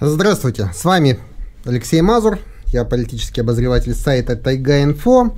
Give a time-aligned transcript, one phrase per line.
[0.00, 1.18] Здравствуйте, с вами
[1.64, 5.36] Алексей Мазур, я политический обозреватель сайта Тайга-Инфо.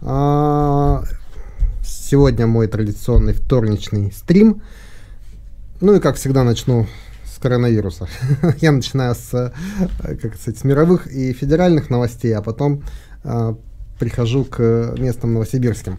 [0.00, 1.02] А,
[1.84, 4.62] сегодня мой традиционный вторничный стрим.
[5.80, 6.86] Ну и как всегда начну
[7.24, 8.06] с коронавируса.
[8.60, 9.52] Я начинаю с,
[9.98, 12.84] как сказать, с мировых и федеральных новостей, а потом
[13.24, 13.56] а,
[13.98, 15.98] прихожу к местным новосибирским.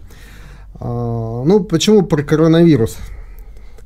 [0.80, 2.96] А, ну, почему про коронавирус?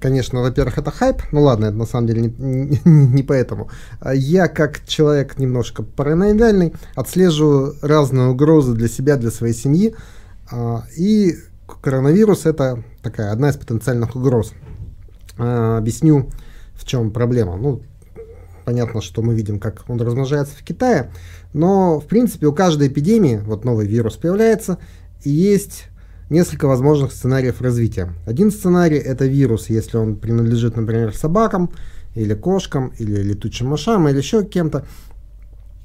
[0.02, 1.22] Конечно, во-первых, это хайп.
[1.30, 3.70] Ну ладно, это на самом деле не, не, не поэтому.
[4.12, 9.94] Я, как человек немножко параноидальный, отслеживаю разные угрозы для себя, для своей семьи.
[10.50, 11.36] А, и
[11.80, 14.52] коронавирус это такая одна из потенциальных угроз.
[15.38, 16.30] А, объясню,
[16.74, 17.56] в чем проблема.
[17.56, 17.82] Ну,
[18.64, 21.12] понятно, что мы видим, как он размножается в Китае,
[21.52, 24.78] но, в принципе, у каждой эпидемии, вот новый вирус появляется,
[25.24, 25.88] есть
[26.32, 28.12] несколько возможных сценариев развития.
[28.26, 31.70] Один сценарий– это вирус, если он принадлежит, например, собакам,
[32.14, 34.84] или кошкам, или летучим мышам, или еще кем-то.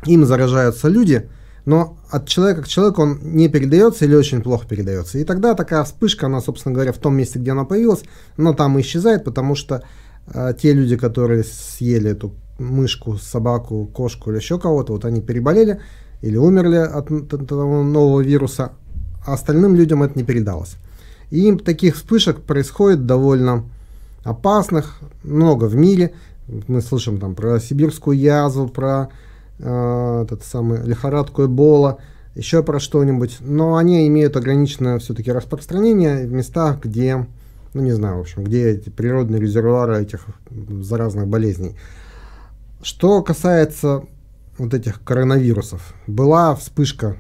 [0.06, 1.30] Им заражаются люди,
[1.66, 5.18] но от человека к человеку он не передается или очень плохо передается.
[5.18, 8.04] И тогда такая вспышка, она, собственно говоря, в том месте, где она появилась,
[8.38, 9.84] она там и исчезает, потому что
[10.28, 15.82] э, те люди, которые съели эту мышку, собаку, кошку или еще кого-то, вот они переболели
[16.22, 18.72] или умерли от этого нового вируса,
[19.28, 20.78] а остальным людям это не передалось.
[21.30, 23.66] И таких вспышек происходит довольно
[24.24, 26.14] опасных, много в мире.
[26.68, 29.10] Мы слышим там про сибирскую язву, про
[29.60, 31.98] э, этот самый лихорадку Эбола,
[32.36, 33.38] еще про что-нибудь.
[33.42, 37.28] Но они имеют ограниченное все-таки распространение в местах, где,
[37.74, 40.26] ну не знаю, в общем, где эти природные резервуары этих
[40.82, 41.76] заразных болезней.
[42.82, 44.04] Что касается
[44.58, 47.18] вот этих коронавирусов, была вспышка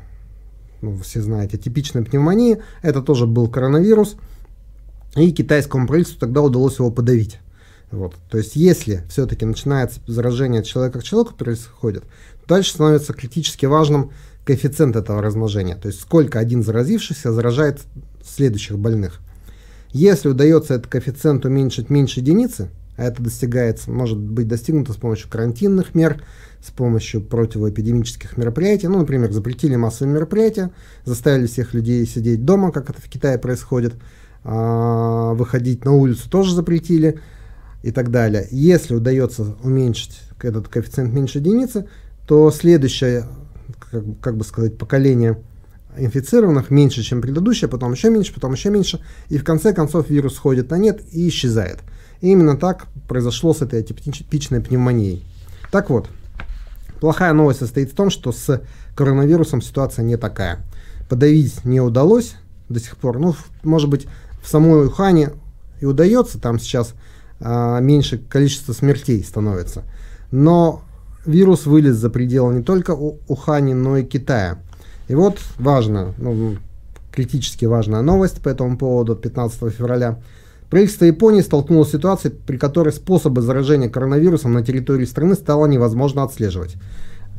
[0.82, 4.16] ну, все знаете, типичная пневмония, это тоже был коронавирус,
[5.16, 7.40] и китайскому правительству тогда удалось его подавить.
[7.92, 8.16] Вот.
[8.30, 12.04] То есть, если все-таки начинается заражение от человека к человеку происходит,
[12.48, 14.12] дальше становится критически важным
[14.46, 17.82] коэффициент этого размножения, то есть сколько один заразившийся заражает
[18.24, 19.20] следующих больных.
[19.92, 25.30] Если удается этот коэффициент уменьшить меньше единицы, а это достигается, может быть достигнуто с помощью
[25.30, 26.22] карантинных мер,
[26.62, 28.88] с помощью противоэпидемических мероприятий.
[28.88, 30.72] Ну, например, запретили массовые мероприятия,
[31.06, 33.94] заставили всех людей сидеть дома, как это в Китае происходит,
[34.44, 37.20] а, выходить на улицу тоже запретили
[37.84, 38.48] и так далее.
[38.50, 41.88] Если удается уменьшить этот коэффициент меньше единицы,
[42.28, 43.26] то следующее,
[43.92, 45.38] как, как бы сказать, поколение
[45.96, 49.00] инфицированных меньше, чем предыдущее, потом еще меньше, потом еще меньше,
[49.30, 51.80] и в конце концов вирус сходит на нет и исчезает.
[52.22, 55.24] И именно так произошло с этой атипичной пневмонией.
[55.72, 56.08] Так вот,
[57.00, 58.62] плохая новость состоит в том, что с
[58.96, 60.60] коронавирусом ситуация не такая.
[61.10, 62.36] Подавить не удалось
[62.70, 63.20] до сих пор.
[63.20, 64.08] Ну, может быть,
[64.42, 65.32] в самой Ухане
[65.80, 66.94] и удается, там сейчас
[67.40, 69.84] а, меньше количество смертей становится.
[70.32, 70.82] Но
[71.26, 74.60] вирус вылез за пределы не только Ухани, но и Китая.
[75.08, 76.58] И вот важно, ну,
[77.12, 80.20] критически важная новость по этому поводу 15 февраля–
[80.70, 86.24] Правительство Японии столкнулось с ситуацией, при которой способы заражения коронавирусом на территории страны стало невозможно
[86.24, 86.76] отслеживать.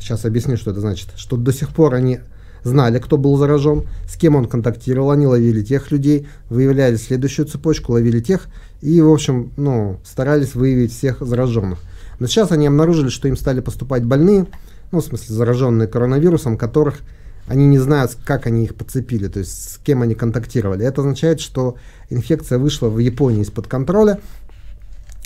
[0.00, 1.08] Сейчас объясню, что это значит.
[1.16, 2.20] Что до сих пор они
[2.62, 7.92] знали, кто был заражен, с кем он контактировал, они ловили тех людей, выявляли следующую цепочку,
[7.92, 8.46] ловили тех
[8.80, 11.78] и, в общем, ну, старались выявить всех зараженных.
[12.18, 14.46] Но сейчас они обнаружили, что им стали поступать больные,
[14.90, 17.00] ну, в смысле, зараженные коронавирусом, которых
[17.48, 20.84] они не знают, как они их подцепили, то есть с кем они контактировали.
[20.84, 21.76] Это означает, что
[22.10, 24.20] инфекция вышла в Японии из-под контроля,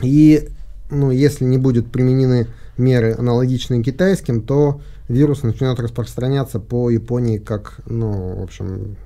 [0.02, 0.48] и
[0.90, 7.80] ну, если не будут применены меры, аналогичные китайским, то вирус начнет распространяться по Японии как,
[7.86, 8.96] ну, в общем,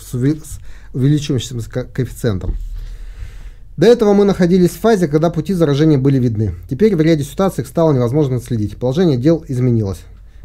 [0.00, 0.14] с
[0.92, 2.54] увеличивающимся коэффициентом.
[3.76, 6.54] До этого мы находились в фазе, когда пути заражения были видны.
[6.70, 8.76] Теперь в ряде ситуаций их стало невозможно отследить.
[8.76, 10.00] Положение дел изменилось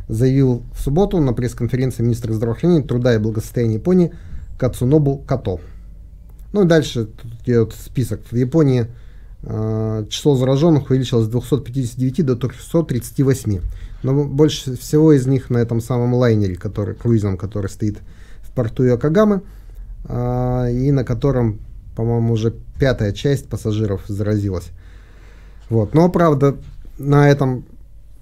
[0.10, 4.12] заявил в субботу на пресс-конференции министра здравоохранения, труда и благосостояния Японии
[4.58, 5.62] Кацунобу Като.
[6.52, 8.22] Ну и дальше тут идет список.
[8.30, 8.88] В Японии
[9.44, 13.62] э, число зараженных увеличилось с 259 до 338.
[14.02, 18.00] Но больше всего из них на этом самом лайнере, который, круизном, который стоит
[18.42, 19.44] в порту Йокогамы,
[20.06, 21.60] э, и на котором,
[21.96, 24.70] по-моему, уже пятая часть пассажиров заразилась.
[25.70, 25.94] Вот.
[25.94, 26.56] Но, правда,
[26.98, 27.64] на этом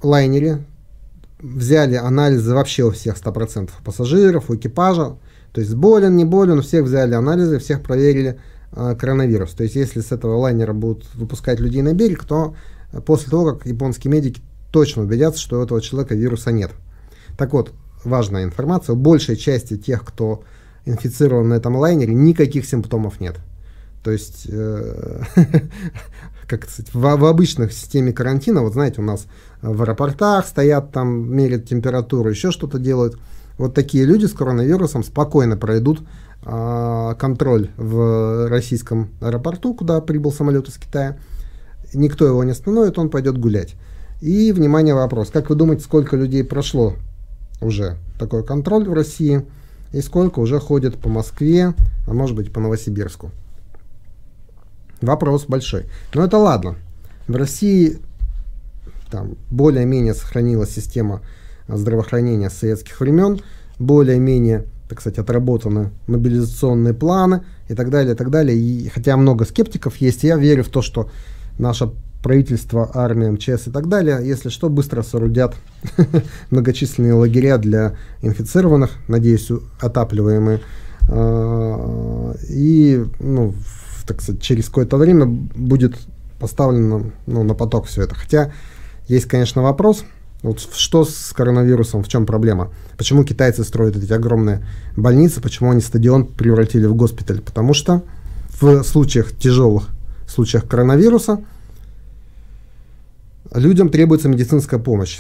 [0.03, 0.59] лайнере
[1.39, 5.17] взяли анализы вообще у всех 100% пассажиров, у экипажа,
[5.51, 8.39] то есть болен, не болен, у всех взяли анализы, всех проверили
[8.71, 9.51] э, коронавирус.
[9.51, 12.55] То есть если с этого лайнера будут выпускать людей на берег, то
[13.05, 14.41] после того, как японские медики
[14.71, 16.71] точно убедятся, что у этого человека вируса нет.
[17.37, 17.73] Так вот,
[18.03, 20.43] важная информация, у большей части тех, кто
[20.85, 23.35] инфицирован на этом лайнере, никаких симптомов нет.
[24.03, 25.21] То есть, э,
[26.47, 29.27] как сказать, в, в обычных системе карантина, вот знаете, у нас
[29.61, 33.17] в аэропортах стоят там, мерят температуру, еще что-то делают.
[33.57, 36.01] Вот такие люди с коронавирусом спокойно пройдут
[36.45, 41.17] э, контроль в российском аэропорту, куда прибыл самолет из Китая.
[41.93, 43.75] Никто его не остановит, он пойдет гулять.
[44.21, 45.29] И, внимание, вопрос.
[45.29, 46.93] Как вы думаете, сколько людей прошло
[47.61, 49.43] уже такой контроль в России?
[49.93, 51.73] И сколько уже ходит по Москве,
[52.07, 53.31] а может быть по Новосибирску?
[55.01, 55.85] Вопрос большой.
[56.13, 56.75] Но это ладно.
[57.27, 57.99] В России
[59.11, 61.21] там более-менее сохранилась система
[61.67, 63.41] здравоохранения советских времен,
[63.79, 68.57] более-менее, так сказать, отработаны мобилизационные планы и так далее, и так далее.
[68.57, 71.09] И хотя много скептиков есть, я верю в то, что
[71.59, 71.91] наше
[72.23, 75.55] правительство, армия, МЧС и так далее, если что, быстро соорудят
[76.49, 80.61] многочисленные лагеря для инфицированных, надеюсь, отапливаемые.
[81.09, 83.53] А, и, ну,
[84.07, 85.95] так сказать, через какое-то время будет
[86.39, 88.15] поставлено ну, на поток все это.
[88.15, 88.51] Хотя
[89.07, 90.03] есть, конечно, вопрос,
[90.43, 92.71] вот что с коронавирусом, в чем проблема?
[92.97, 94.65] Почему китайцы строят эти огромные
[94.95, 97.41] больницы, почему они стадион превратили в госпиталь?
[97.41, 98.03] Потому что
[98.59, 99.89] в случаях тяжелых
[100.27, 101.43] случаях коронавируса–
[103.53, 105.19] Людям требуется медицинская помощь,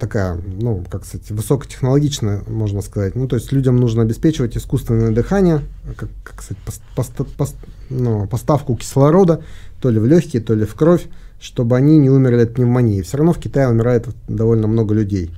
[0.00, 3.14] такая, ну, как сказать, высокотехнологичная, можно сказать.
[3.14, 5.60] Ну, то есть людям нужно обеспечивать искусственное дыхание,
[5.96, 7.56] как, как сказать, пост, пост, пост,
[7.90, 9.42] ну, поставку кислорода,
[9.80, 11.06] то ли в легкие, то ли в кровь,
[11.40, 13.02] чтобы они не умерли от пневмонии.
[13.02, 15.30] Все равно в Китае умирает довольно много людей.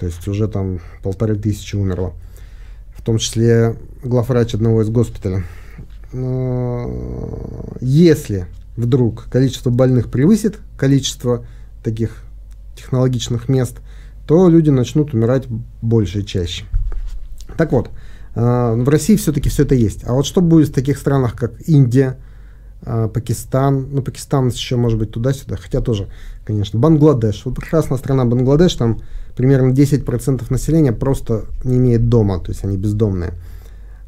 [0.00, 2.12] То есть уже там полторы тысячи умерло.
[2.96, 5.44] В том числе главврач одного из госпиталя.
[7.80, 11.46] Если вдруг количество больных превысит количество
[11.84, 12.24] таких
[12.74, 13.76] технологичных мест,
[14.26, 15.46] то люди начнут умирать
[15.80, 16.64] больше и чаще.
[17.56, 17.90] Так вот,
[18.34, 20.00] э, в России все-таки все это есть.
[20.04, 22.16] А вот что будет в таких странах, как Индия,
[22.84, 26.08] э, Пакистан, ну, Пакистан еще может быть туда-сюда, хотя тоже,
[26.44, 27.42] конечно, Бангладеш.
[27.44, 29.02] Вот прекрасная страна Бангладеш, там
[29.36, 33.34] примерно 10% населения просто не имеет дома, то есть они бездомные.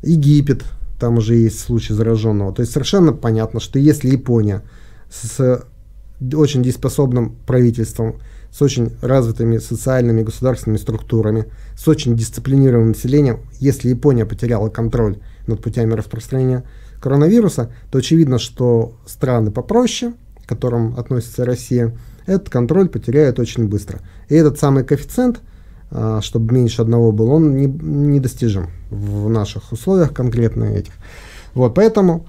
[0.03, 0.65] Египет,
[0.99, 2.53] там уже есть случай зараженного.
[2.53, 4.63] То есть совершенно понятно, что если Япония
[5.09, 5.63] с
[6.21, 8.17] очень дееспособным правительством,
[8.51, 11.47] с очень развитыми социальными государственными структурами,
[11.77, 15.19] с очень дисциплинированным населением, если Япония потеряла контроль
[15.49, 16.63] над путями распространения
[17.01, 20.15] коронавируса, то очевидно, что страны попроще,
[20.45, 21.97] к которым относится Россия,
[22.27, 24.01] этот контроль потеряют очень быстро.
[24.29, 25.41] И этот самый коэффициент,
[25.91, 30.93] а, чтобы меньше одного был, он не, недостижим в наших условиях конкретно этих.
[31.55, 32.27] Вот, поэтому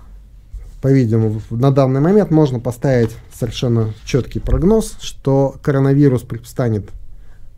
[0.85, 6.89] по-видимому, на данный момент можно поставить совершенно четкий прогноз, что коронавирус станет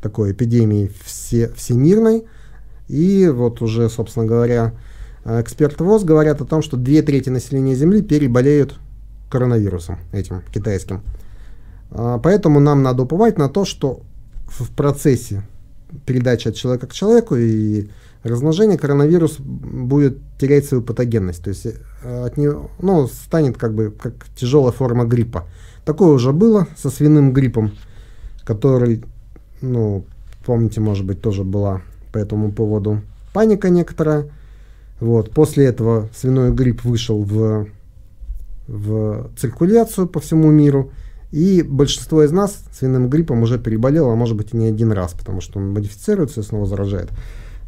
[0.02, 2.24] такой эпидемией все, всемирной.
[2.88, 4.76] И вот уже, собственно говоря,
[5.26, 8.76] эксперты ВОЗ говорят о том, что две трети населения Земли переболеют
[9.30, 11.02] коронавирусом этим китайским.
[11.92, 14.04] А, поэтому нам надо уповать на то, что
[14.46, 15.44] в процессе
[16.06, 17.90] передачи от человека к человеку и
[18.24, 21.44] размножения коронавирус будет терять свою патогенность.
[21.44, 25.46] То есть э, от нее, ну, станет как бы как тяжелая форма гриппа.
[25.86, 27.72] Такое уже было со свиным гриппом,
[28.44, 29.04] который,
[29.62, 30.06] ну,
[30.46, 31.82] помните, может быть, тоже была
[32.12, 33.02] по этому поводу
[33.34, 34.30] паника некоторая.
[35.00, 35.32] Вот.
[35.32, 37.68] После этого свиной грипп вышел в,
[38.68, 40.92] в циркуляцию по всему миру.
[41.32, 45.14] И большинство из нас свиным гриппом уже переболело, а может быть и не один раз,
[45.14, 47.10] потому что он модифицируется и снова заражает.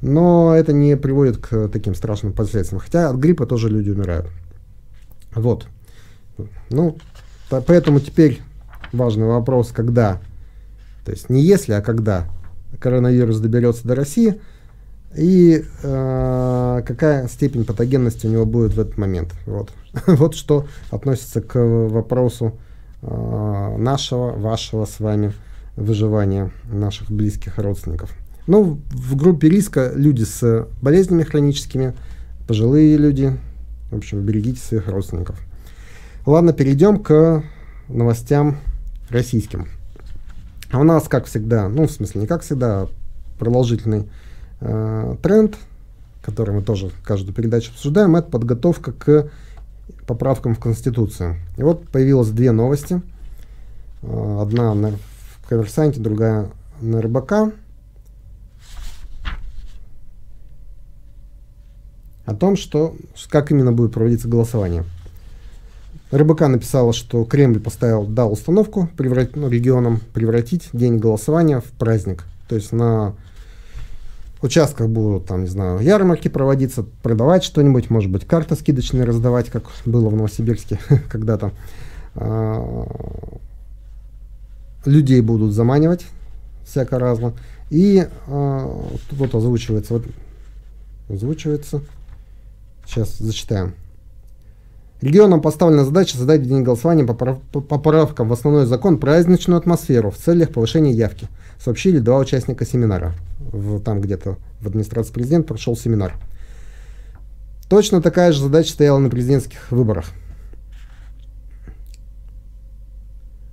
[0.02, 2.80] Но это не приводит к таким страшным последствиям.
[2.82, 4.28] Хотя от гриппа тоже люди умирают.
[5.34, 5.68] Вот.
[6.70, 6.98] Ну,
[7.50, 8.42] поэтому теперь
[8.94, 10.22] важный вопрос, когда,
[11.06, 12.28] то есть не если, а когда
[12.80, 14.40] коронавирус доберется до России,
[15.18, 19.34] и э, какая степень патогенности у него будет в этот момент.
[19.46, 19.72] Вот,
[20.08, 22.54] вот что относится к вопросу
[23.02, 25.34] э, нашего, вашего с вами
[25.76, 28.12] выживания наших близких родственников.
[28.50, 31.94] Ну, в группе риска люди с болезнями хроническими,
[32.48, 33.38] пожилые люди.
[33.92, 35.40] В общем, берегите своих родственников.
[36.26, 37.44] Ладно, перейдем к
[37.90, 38.58] новостям
[39.12, 39.68] российским.
[40.72, 42.90] А у нас, как всегда, ну, в смысле, не как всегда, а
[43.38, 44.10] продолжительный
[44.62, 45.56] э, тренд,
[46.24, 49.30] который мы тоже каждую передачу обсуждаем, это подготовка к
[50.08, 51.36] поправкам в Конституцию.
[51.56, 53.04] И вот появилось две новости.
[54.02, 54.94] Э, одна на,
[55.44, 56.50] в Коммерсанте, другая
[56.82, 57.54] на РБК.
[62.30, 62.96] О том, что,
[63.30, 64.86] как именно будет проводиться голосование.
[66.14, 72.26] РБК написала, что Кремль поставил, дал установку преврат, ну, регионам превратить день голосования в праздник.
[72.48, 73.14] То есть на
[74.42, 79.64] участках будут, там, не знаю, ярмарки проводиться, продавать что-нибудь, может быть, карты скидочные раздавать, как
[79.86, 81.52] было в Новосибирске когда-то.
[82.16, 82.88] А,
[84.86, 86.06] людей будут заманивать
[86.66, 87.34] всяко разно.
[87.70, 90.06] И а, вот озвучивается, вот,
[91.08, 91.82] озвучивается,
[92.90, 93.76] сейчас зачитаем.
[95.02, 100.18] Регионам поставлена задача создать в день голосования по поправкам в основной закон праздничную атмосферу в
[100.18, 103.14] целях повышения явки, сообщили два участника семинара.
[103.40, 106.16] В, там где-то в администрации президента прошел семинар.
[107.70, 110.08] Точно такая же задача стояла на президентских выборах.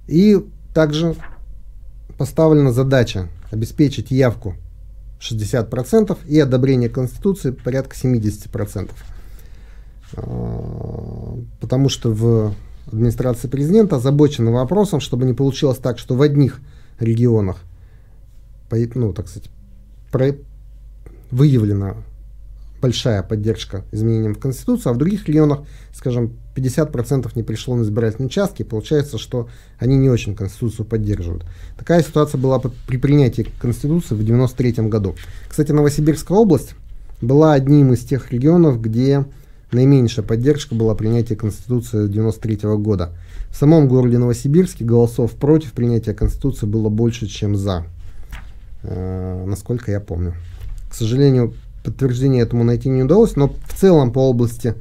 [0.08, 1.14] И также
[2.18, 4.56] поставлена задача обеспечить явку
[5.20, 8.90] 60% и одобрение Конституции порядка 70%.
[10.14, 12.54] А, потому что в
[12.86, 16.60] администрации президента озабочены вопросом, чтобы не получилось так, что в одних
[16.98, 17.58] регионах
[18.94, 19.48] ну, так сказать,
[20.10, 20.34] про,
[21.30, 21.96] выявлена
[22.80, 25.60] большая поддержка изменениям в Конституцию, а в других регионах,
[25.92, 29.48] скажем, 50% не пришло на избирательные участки, и получается, что
[29.78, 31.44] они не очень Конституцию поддерживают.
[31.78, 35.16] Такая ситуация была при принятии Конституции в 1993 году.
[35.48, 36.74] Кстати, Новосибирская область
[37.20, 39.24] была одним из тех регионов, где
[39.72, 43.12] наименьшая поддержка была принятия Конституции 1993 года.
[43.50, 47.86] В самом городе Новосибирске голосов против принятия Конституции было больше, чем за,
[48.82, 50.34] э, насколько я помню.
[50.90, 51.54] К сожалению,
[51.84, 54.74] подтверждения этому найти не удалось, но в целом по области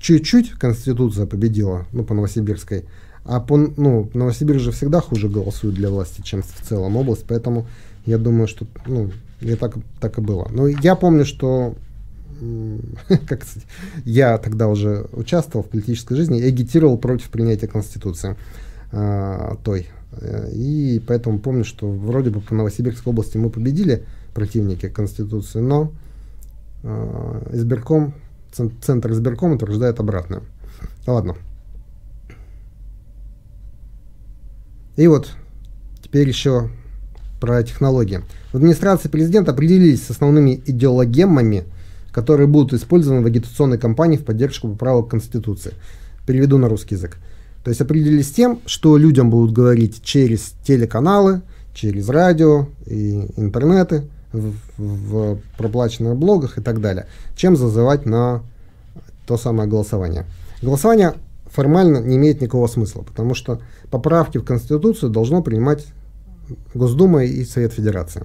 [0.00, 2.84] чуть-чуть Конституция победила, ну, по Новосибирской,
[3.24, 7.66] а по, ну, Новосибирск же всегда хуже голосует для власти, чем в целом область, поэтому
[8.06, 10.48] я думаю, что, ну, и так, так и было.
[10.50, 11.74] Но я помню, что
[13.26, 13.44] как
[14.04, 18.36] я тогда уже участвовал в политической жизни, агитировал против принятия Конституции
[18.92, 19.88] э, той.
[20.52, 24.04] И поэтому помню, что вроде бы по Новосибирской области мы победили
[24.34, 25.92] противники Конституции, но
[26.82, 28.14] э, избирком,
[28.52, 30.42] центр избирком утверждает обратное.
[31.06, 31.36] Ладно.
[34.96, 35.32] И вот
[36.02, 36.70] теперь еще
[37.40, 38.22] про технологии.
[38.52, 41.64] В администрации президента определились с основными идеологемами–
[42.18, 45.74] которые будут использованы в агитационной кампании в поддержку поправок Конституции.
[46.26, 47.16] Переведу на русский язык.
[47.62, 51.42] То есть определились тем, что людям будут говорить через телеканалы,
[51.74, 57.06] через радио и интернеты, в, в проплаченных блогах и так далее,
[57.36, 58.42] чем зазывать на
[59.24, 60.24] то самое голосование.
[60.60, 61.14] Голосование
[61.46, 63.60] формально не имеет никакого смысла, потому что
[63.92, 65.86] поправки в Конституцию должно принимать
[66.74, 68.24] Госдума и Совет Федерации.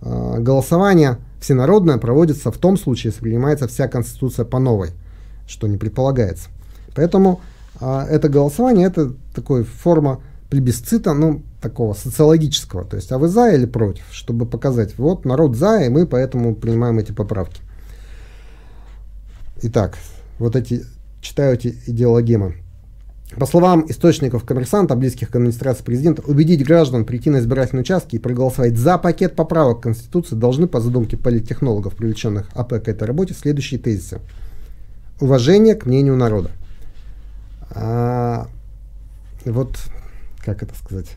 [0.00, 4.90] А, голосование всенародное проводится в том случае, если принимается вся Конституция по новой,
[5.46, 6.48] что не предполагается.
[6.94, 7.40] Поэтому
[7.80, 12.84] а, это голосование, это такой форма плебисцита, ну, такого социологического.
[12.84, 16.54] То есть, а вы за или против, чтобы показать, вот народ за, и мы поэтому
[16.54, 17.60] принимаем эти поправки.
[19.62, 19.98] Итак,
[20.38, 20.84] вот эти,
[21.20, 22.56] читаю эти идеологемы.
[23.36, 28.18] По словам источников коммерсанта, близких к администрации президента, убедить граждан прийти на избирательные участки и
[28.18, 33.34] проголосовать за пакет поправок к Конституции должны, по задумке политтехнологов, привлеченных АП к этой работе,
[33.34, 34.20] следующие тезисы.
[35.20, 36.50] Уважение к мнению народа.
[37.70, 38.48] А,
[39.44, 39.78] вот,
[40.44, 41.16] как это сказать?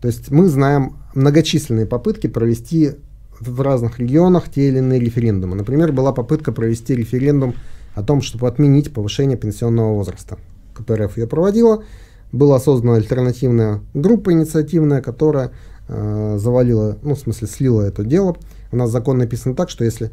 [0.00, 2.92] То есть мы знаем многочисленные попытки провести
[3.40, 5.54] в разных регионах те или иные референдумы.
[5.54, 7.54] Например, была попытка провести референдум
[7.94, 10.36] о том, чтобы отменить повышение пенсионного возраста.
[10.74, 11.84] КПРФ ее проводила.
[12.32, 15.52] Была создана альтернативная группа инициативная, которая
[15.88, 18.36] э, завалила, ну, в смысле, слила это дело.
[18.72, 20.10] У нас закон написан так, что если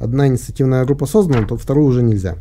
[0.00, 2.36] одна инициативная группа создана, то вторую уже нельзя.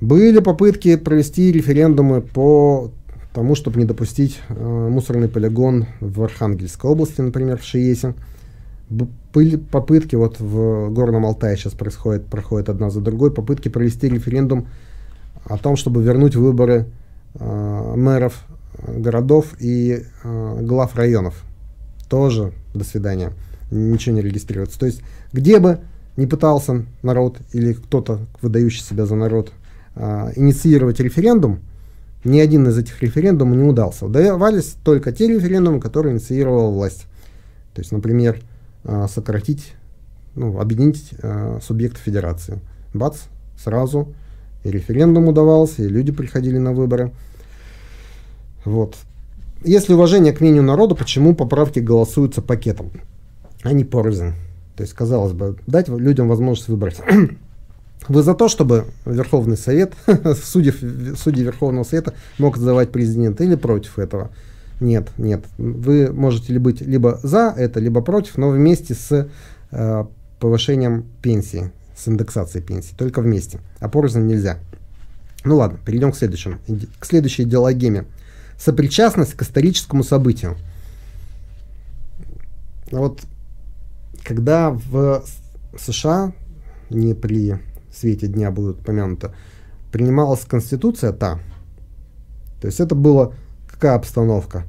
[0.00, 2.90] Были попытки провести референдумы по
[3.32, 8.14] тому, чтобы не допустить э, мусорный полигон в Архангельской области, например, в Шиесе.
[8.88, 14.68] Были попытки, вот в Горном Алтае сейчас происходит, проходит одна за другой, попытки провести референдум
[15.46, 16.86] о том, чтобы вернуть выборы
[17.34, 18.44] э, мэров
[18.86, 21.42] городов и э, глав районов.
[22.08, 23.32] Тоже до свидания.
[23.70, 24.78] Ничего не регистрируется.
[24.78, 25.80] То есть, где бы
[26.16, 29.52] не пытался народ или кто-то, выдающий себя за народ,
[29.96, 31.60] э, инициировать референдум,
[32.24, 34.06] ни один из этих референдумов не удался.
[34.06, 37.06] Удавались только те референдумы, которые инициировала власть.
[37.74, 38.40] То есть, например,
[38.84, 39.74] э, сократить,
[40.34, 42.60] ну, объединить э, субъекты федерации.
[42.94, 43.18] Бац,
[43.58, 44.14] сразу
[44.64, 47.12] и референдум удавался, и люди приходили на выборы.
[48.64, 48.96] Вот.
[49.62, 52.90] Если уважение к мнению народа, почему поправки голосуются пакетом,
[53.62, 54.32] а не порознь?
[54.76, 57.00] То есть, казалось бы, дать людям возможность выбрать.
[58.08, 59.94] Вы за то, чтобы Верховный Совет,
[60.42, 60.72] судьи,
[61.16, 64.30] судьи Верховного Совета мог задавать президент или против этого?
[64.80, 65.44] Нет, нет.
[65.56, 69.28] Вы можете ли быть либо за это, либо против, но вместе с
[69.70, 70.04] э,
[70.40, 74.58] повышением пенсии, с индексацией пенсии, только вместе, а порознь нельзя.
[75.44, 76.58] Ну ладно, перейдем к следующему,
[76.98, 78.06] к следующей идеологеме.
[78.58, 80.56] Сопричастность к историческому событию.
[82.90, 83.20] Вот
[84.24, 85.24] когда в
[85.78, 86.32] США,
[86.90, 87.58] не при
[87.92, 89.34] свете дня будет упомянуто,
[89.92, 91.38] принималась Конституция та,
[92.60, 93.32] то есть это была
[93.70, 94.64] какая обстановка?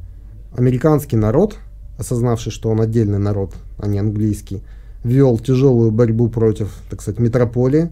[0.57, 1.57] Американский народ,
[1.97, 4.61] осознавший, что он отдельный народ, а не английский,
[5.05, 7.91] вел тяжелую борьбу против, так сказать, метрополии,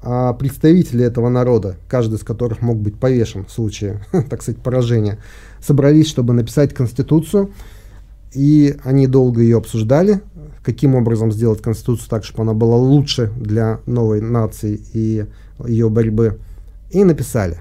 [0.00, 5.18] а представители этого народа, каждый из которых мог быть повешен в случае, так сказать, поражения,
[5.60, 7.50] собрались, чтобы написать Конституцию,
[8.32, 10.20] и они долго ее обсуждали,
[10.62, 15.26] каким образом сделать Конституцию так, чтобы она была лучше для новой нации и
[15.66, 16.38] ее борьбы,
[16.90, 17.58] и написали.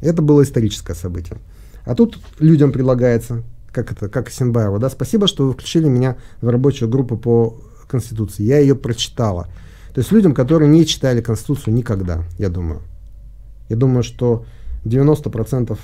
[0.00, 1.38] Это было историческое событие.
[1.84, 6.48] А тут людям предлагается, как это, как Синбаева, да, спасибо, что вы включили меня в
[6.48, 7.56] рабочую группу по
[7.90, 8.44] Конституции.
[8.44, 9.48] Я ее прочитала.
[9.92, 12.80] То есть людям, которые не читали Конституцию никогда, я думаю.
[13.68, 14.44] Я думаю, что
[14.84, 15.78] 90%...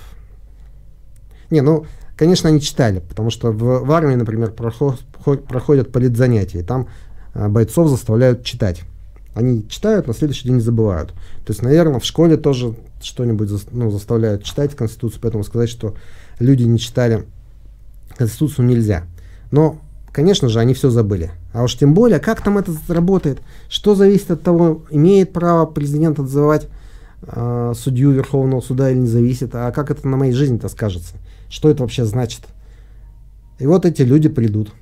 [1.51, 1.87] Не, ну,
[2.17, 5.01] конечно, они читали, потому что в, в армии, например, проход,
[5.49, 6.89] проходят политзанятия, и там
[7.35, 8.83] а, бойцов заставляют читать.
[9.35, 11.11] Они читают, на следующий день забывают.
[11.11, 15.95] То есть, наверное, в школе тоже что-нибудь ну, заставляют читать Конституцию, поэтому сказать, что
[16.39, 17.27] люди не читали
[18.17, 19.05] Конституцию нельзя.
[19.51, 19.79] Но,
[20.17, 21.31] конечно же, они все забыли.
[21.53, 26.19] А уж тем более, как там это работает, что зависит от того, имеет право президент
[26.19, 26.69] отзывать
[27.21, 31.17] э, судью Верховного суда или не зависит, а как это на моей жизни-то скажется,
[31.51, 32.41] что это вообще значит.
[33.59, 34.73] И вот эти люди придут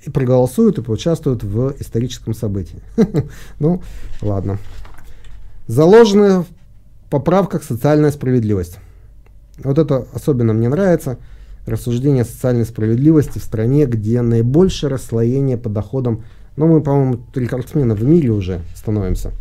[0.00, 2.80] и проголосуют, и поучаствуют в историческом событии.
[3.58, 3.82] Ну,
[4.22, 4.56] ладно.
[5.66, 6.46] Заложенная в
[7.10, 8.78] поправках социальная справедливость.
[9.62, 11.18] Вот это особенно мне нравится.
[11.66, 16.24] Рассуждение о социальной справедливости в стране, где наибольшее расслоение по доходам,
[16.56, 19.32] ну, мы, по-моему, рекордсмены в мире уже становимся,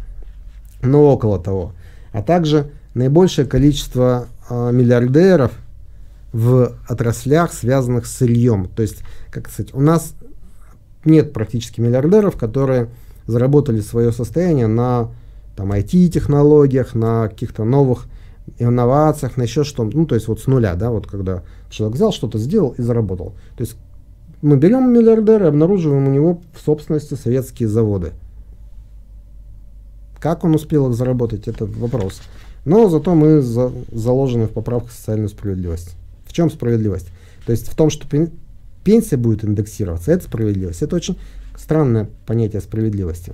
[0.82, 1.74] но около того.
[2.12, 5.52] А также наибольшее количество э, миллиардеров
[6.32, 8.70] в отраслях, связанных с сырьем.
[8.76, 10.14] То есть, как сказать, у нас
[11.04, 12.90] нет практически миллиардеров, которые
[13.28, 15.10] заработали свое состояние на
[15.56, 18.06] там, IT-технологиях, на каких-то новых
[18.64, 19.96] инновациях, на еще что-то.
[19.96, 23.34] Ну, то есть вот с нуля, да, вот когда человек взял, что-то сделал и заработал.
[23.58, 23.76] То есть
[24.42, 28.12] мы берем миллиардера и обнаруживаем у него в собственности советские заводы.
[30.20, 32.22] Как он успел их заработать, это вопрос.
[32.66, 35.96] Но зато мы за, заложены в поправках социальную справедливость.
[36.26, 37.08] В чем справедливость?
[37.46, 38.08] То есть в том, что
[38.84, 40.82] пенсия будет индексироваться, это справедливость.
[40.84, 41.18] Это очень
[41.58, 43.34] странное понятие справедливости.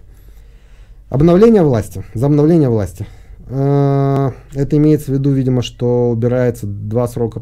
[1.10, 2.04] Обновление власти.
[2.13, 3.06] За обновление власти.
[3.49, 7.41] Э, это имеется в виду, видимо, что убирается два срока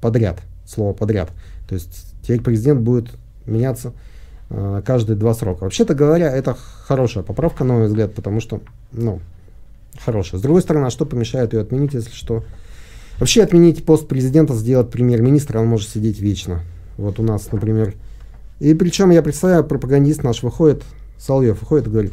[0.00, 0.40] подряд.
[0.66, 1.30] Слово подряд.
[1.68, 3.10] То есть теперь президент будет
[3.46, 3.92] меняться
[4.50, 5.64] э, каждые два срока.
[5.64, 8.60] Вообще-то говоря, это хорошая поправка, на мой взгляд, потому что,
[8.92, 9.20] ну,
[10.04, 10.38] хорошая.
[10.38, 12.44] С другой стороны, а что помешает ее отменить, если что?
[13.18, 16.62] Вообще отменить пост президента, сделать премьер-министра, он может сидеть вечно.
[16.96, 17.94] Вот у нас, например.
[18.58, 20.82] И причем, я представляю, пропагандист наш выходит,
[21.18, 22.12] Соловьев выходит и говорит,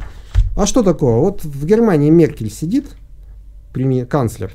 [0.56, 1.18] а что такого?
[1.20, 2.86] Вот в Германии Меркель сидит,
[3.72, 4.52] премьер, канцлер,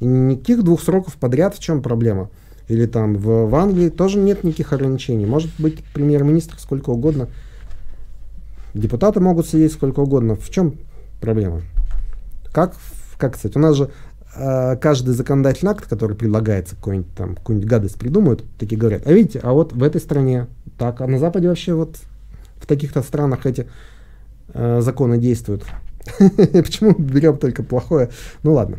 [0.00, 2.30] и никаких двух сроков подряд, в чем проблема?
[2.68, 5.26] Или там в, в Англии тоже нет никаких ограничений.
[5.26, 7.28] Может быть премьер-министр сколько угодно.
[8.74, 10.34] Депутаты могут сидеть сколько угодно.
[10.34, 10.76] В чем
[11.20, 11.62] проблема?
[12.52, 12.74] Как,
[13.18, 13.90] как сказать, у нас же
[14.34, 19.40] а, каждый законодательный акт, который предлагается, какой-нибудь там, какую-нибудь гадость придумают, такие говорят, а видите,
[19.42, 20.46] а вот в этой стране
[20.78, 21.98] так, а на Западе вообще вот
[22.56, 23.68] в таких-то странах эти
[24.54, 25.64] э, законы действуют.
[26.18, 28.10] Почему берем только плохое?
[28.42, 28.78] Ну ладно.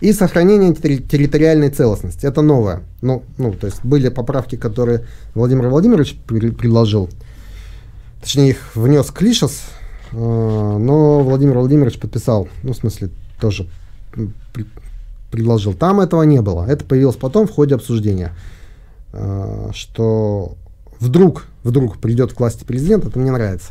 [0.00, 2.24] И сохранение территориальной целостности.
[2.24, 2.82] Это новое.
[3.02, 7.10] Ну, ну, то есть были поправки, которые Владимир Владимирович предложил.
[8.22, 9.62] Точнее, их внес Клишес,
[10.12, 13.66] э, но Владимир Владимирович подписал, ну, в смысле, тоже
[15.30, 15.74] предложил.
[15.74, 16.64] Там этого не было.
[16.66, 18.32] Это появилось потом в ходе обсуждения,
[19.12, 20.56] э, что
[20.98, 23.68] вдруг, вдруг придет к власти президент, это мне нравится.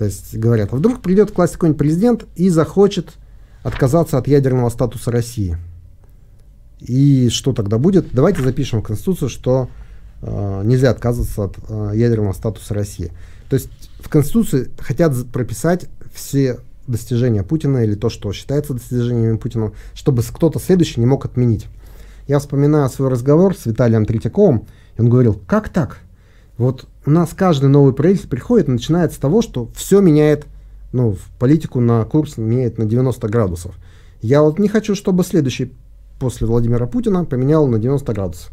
[0.00, 3.18] То есть говорят, вдруг придет к власти какой-нибудь президент и захочет
[3.62, 5.58] отказаться от ядерного статуса России.
[6.78, 8.06] И что тогда будет?
[8.10, 9.68] Давайте запишем в Конституцию, что
[10.22, 13.12] э, нельзя отказываться от э, ядерного статуса России.
[13.50, 15.84] То есть в Конституции хотят прописать
[16.14, 21.66] все достижения Путина или то, что считается достижениями Путина, чтобы кто-то следующий не мог отменить.
[22.26, 25.98] Я вспоминаю свой разговор с Виталием Третьяковым, и он говорил, как так?
[26.60, 30.44] Вот у нас каждый новый правительство приходит и начинает с того, что все меняет,
[30.92, 33.74] ну, политику на курс меняет на 90 градусов.
[34.20, 35.72] Я вот не хочу, чтобы следующий
[36.18, 38.52] после Владимира Путина поменял на 90 градусов.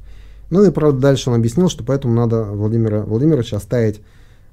[0.49, 3.99] Ну и, правда, дальше он объяснил, что поэтому надо Владимира Владимировича оставить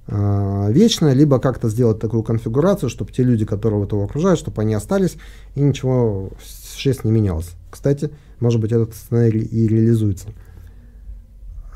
[0.08, 4.62] э, вечное, либо как-то сделать такую конфигурацию, чтобы те люди, которые вот его окружают, чтобы
[4.62, 5.14] они остались,
[5.54, 7.52] и ничего в 6 не менялось.
[7.70, 10.30] Кстати, может быть, этот сценарий и реализуется.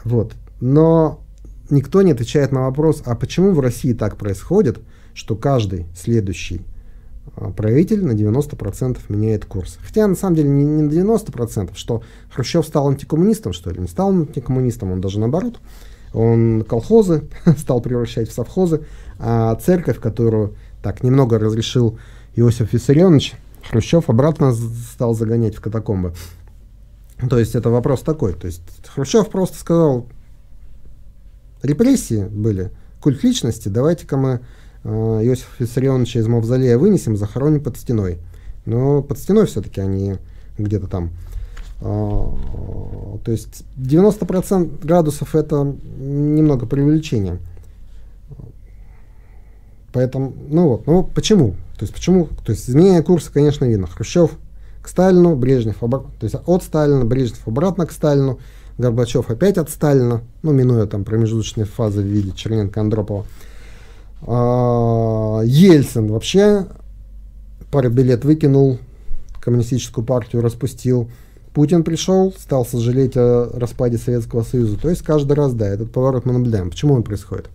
[0.03, 0.33] Вот.
[0.61, 1.21] Но
[1.71, 4.81] никто не отвечает на вопрос, а почему в России так происходит,
[5.15, 6.63] что каждый следующий
[7.37, 9.79] а, правитель на 90% меняет курс.
[9.85, 12.03] Хотя на самом деле не, не на 90%, что
[12.33, 15.61] Хрущев стал антикоммунистом, что ли, не стал антикоммунистом, он даже наоборот.
[16.15, 17.25] Он колхозы
[17.59, 18.83] стал превращать в совхозы,
[19.19, 21.99] а церковь, которую так немного разрешил
[22.37, 23.35] Иосиф Виссарионович,
[23.69, 26.15] Хрущев обратно стал загонять в катакомбы.
[27.29, 28.33] То есть это вопрос такой.
[28.33, 30.07] То есть Хрущев просто сказал,
[31.62, 34.40] репрессии были, культ личности, давайте-ка мы
[34.85, 38.18] э, Иосифа Виссарионовича из Мавзолея вынесем, захороним под стеной.
[38.66, 40.16] Но под стеной все-таки они
[40.59, 41.11] где-то там.
[41.81, 47.38] А, то есть 90% градусов это немного преувеличение.
[49.92, 51.53] Поэтому, ну вот, ну почему?
[51.79, 52.29] То есть почему?
[52.44, 53.87] То есть изменение курса, конечно, видно.
[53.87, 54.33] Хрущев
[54.83, 58.38] к Сталину, Брежнев обратно, то есть от Сталина, Брежнев обратно к Сталину,
[58.79, 63.25] Горбачев опять от Сталина, ну, минуя там промежуточные фазы в виде Черненко-Андропова.
[64.23, 66.67] А, Ельцин вообще
[67.71, 68.79] пару билет выкинул,
[69.41, 71.11] коммунистическую партию распустил.
[71.55, 74.79] Путин пришел, стал сожалеть о распаде Советского Союза.
[74.79, 76.71] То есть каждый раз, да, этот поворот мы наблюдаем.
[76.71, 77.49] Почему он происходит?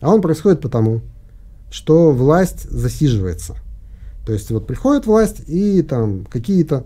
[0.00, 1.00] А он происходит потому,
[1.70, 3.54] что власть засиживается.
[4.26, 6.84] То есть вот приходит власть и там какие-то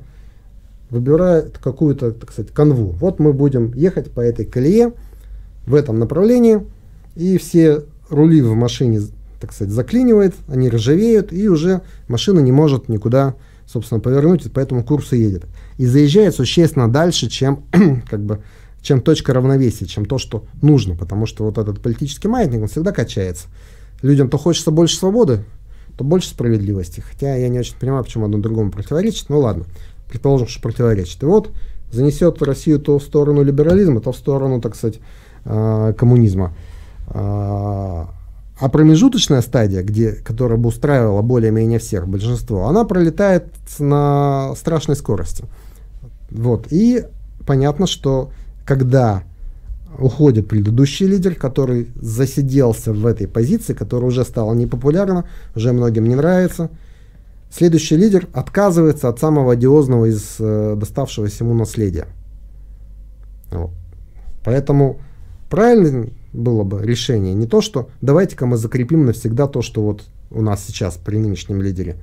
[0.91, 2.95] выбирает какую-то, так сказать, канву.
[3.01, 4.93] Вот мы будем ехать по этой колее
[5.67, 6.65] в этом направлении,
[7.17, 9.01] и все рули в машине,
[9.41, 13.35] так сказать, заклинивает, они ржавеют, и уже машина не может никуда,
[13.67, 15.47] собственно, повернуть, по этому курсу едет.
[15.79, 17.65] И заезжает существенно дальше, чем,
[18.09, 18.41] как бы,
[18.83, 22.93] чем точка равновесия, чем то, что нужно, потому что вот этот политический маятник, он всегда
[22.93, 23.47] качается.
[24.03, 25.45] Людям то хочется больше свободы,
[25.97, 27.01] то больше справедливости.
[27.01, 29.31] Хотя я не очень понимаю, почему одно другому противоречит.
[29.31, 29.65] Ну ладно
[30.15, 31.23] предположим, что противоречит.
[31.25, 31.51] И вот
[31.91, 35.01] занесет Россию то в сторону либерализма, то в сторону, так сказать,
[35.45, 36.55] а, коммунизма.
[37.09, 38.09] А,
[38.61, 43.47] а промежуточная стадия, где, которая бы устраивала более-менее всех, большинство, она пролетает
[43.81, 45.45] на страшной скорости.
[46.31, 46.69] Вот.
[46.71, 47.05] И
[47.45, 48.31] понятно, что
[48.65, 49.25] когда
[49.99, 55.25] уходит предыдущий лидер, который засиделся в этой позиции, которая уже стала непопулярна,
[55.57, 56.71] уже многим не нравится–
[57.57, 62.07] Следующий лидер отказывается от самого одиозного из э, доставшегося ему наследия.
[63.53, 63.71] Вот.
[64.45, 64.99] Поэтому
[65.49, 70.43] правильно было бы решение не то, что давайте-ка мы закрепим навсегда то, что вот у
[70.43, 71.95] нас сейчас при нынешнем лидере,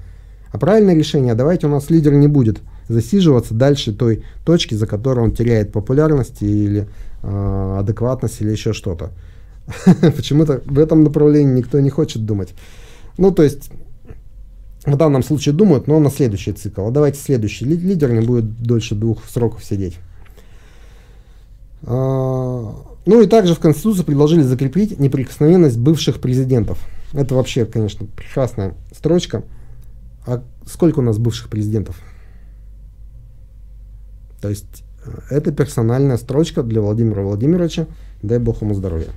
[0.54, 5.20] а правильное решение, давайте у нас лидер не будет засиживаться дальше той точки, за которой
[5.20, 6.88] он теряет популярность или
[7.24, 9.12] э, адекватность или еще что-то.
[10.16, 12.54] Почему-то в этом направлении никто не хочет думать.
[13.18, 13.70] Ну, то есть
[14.86, 16.88] в данном случае думают, но на следующий цикл.
[16.88, 19.98] А давайте следующий лидер не будет дольше двух сроков сидеть.
[21.84, 26.80] А, ну и также в Конституции предложили закрепить неприкосновенность бывших президентов.
[27.14, 29.44] Это вообще, конечно, прекрасная строчка.
[30.26, 32.00] А сколько у нас бывших президентов?
[34.42, 37.88] То есть э, это персональная строчка для Владимира Владимировича.
[38.22, 39.10] Дай бог ему здоровья.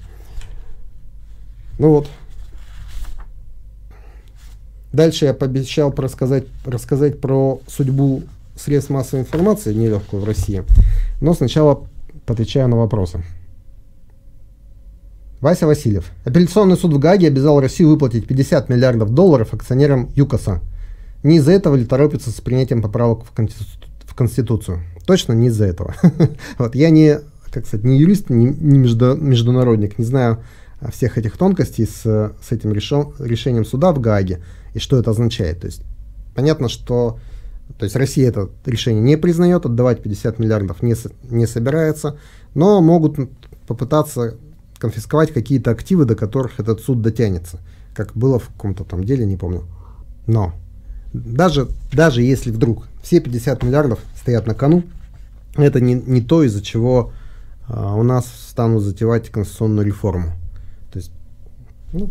[1.78, 2.08] Ну вот,
[4.94, 8.22] Дальше я пообещал рассказать, рассказать про судьбу
[8.54, 10.62] средств массовой информации, нелегкую в России.
[11.20, 11.88] Но сначала
[12.28, 13.24] отвечаю на вопросы.
[15.40, 16.12] Вася Васильев.
[16.24, 20.60] Апелляционный суд в Гаге обязал Россию выплатить 50 миллиардов долларов акционерам ЮКОСа.
[21.24, 24.78] Не из-за этого ли торопится с принятием поправок в, Конституцию?
[25.06, 25.96] Точно не из-за этого.
[26.58, 27.18] вот, я не,
[27.50, 30.38] как сказать, не юрист, не, не международник, не знаю
[30.90, 34.42] всех этих тонкостей с, с этим решен, решением суда в Гааге
[34.74, 35.60] и что это означает.
[35.60, 35.82] То есть
[36.34, 37.18] понятно, что
[37.78, 40.94] то есть Россия это решение не признает, отдавать 50 миллиардов не,
[41.30, 42.18] не собирается,
[42.54, 43.16] но могут
[43.66, 44.36] попытаться
[44.78, 47.58] конфисковать какие-то активы, до которых этот суд дотянется,
[47.94, 49.64] как было в каком-то там деле, не помню.
[50.26, 50.52] Но
[51.12, 54.84] даже, даже если вдруг все 50 миллиардов стоят на кону,
[55.56, 57.12] это не, не то, из-за чего
[57.68, 60.32] а, у нас станут затевать конституционную реформу.
[61.94, 62.10] Ну,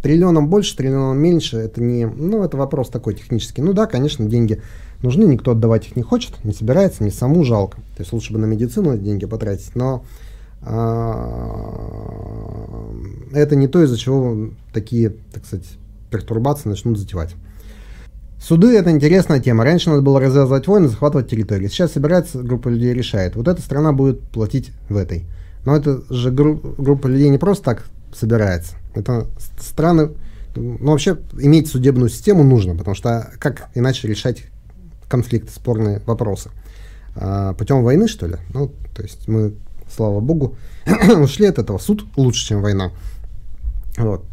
[0.00, 3.62] триллионом больше, триллионом меньше, это не, ну, это вопрос такой технический.
[3.62, 4.62] Ну да, конечно, деньги
[5.02, 7.78] нужны, никто отдавать их не хочет, не собирается, не саму жалко.
[7.96, 10.04] То есть лучше бы на медицину деньги потратить, но
[10.62, 11.60] а,
[13.32, 15.66] это не то, из-за чего такие, так сказать,
[16.10, 17.34] пертурбации начнут затевать.
[18.40, 19.64] Суды– это интересная тема.
[19.64, 21.66] Раньше надо было развязывать войны, захватывать территории.
[21.66, 23.34] Сейчас собирается группа людей решает.
[23.34, 25.24] Вот эта страна будет платить в этой.
[25.64, 28.76] Но это же гру- группа людей не просто так собирается.
[28.94, 29.26] Это
[29.58, 30.10] страны,
[30.54, 34.44] ну, вообще, иметь судебную систему нужно, потому что как иначе решать
[35.08, 36.50] конфликты, спорные вопросы?
[37.16, 38.36] А, путем войны, что ли?
[38.52, 39.54] Ну, то есть мы,
[39.94, 40.56] слава богу,
[41.18, 41.78] ушли от этого.
[41.78, 42.92] Суд лучше, чем война.
[43.96, 44.24] Вот.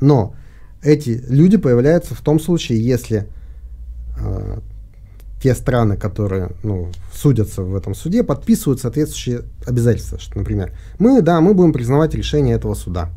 [0.00, 0.34] Но
[0.82, 3.26] эти люди появляются в том случае, если
[4.18, 4.58] э,
[5.42, 10.18] те страны, которые ну, судятся в этом суде, подписывают соответствующие обязательства.
[10.18, 13.10] Что, например, мы, да, мы будем признавать решение этого суда.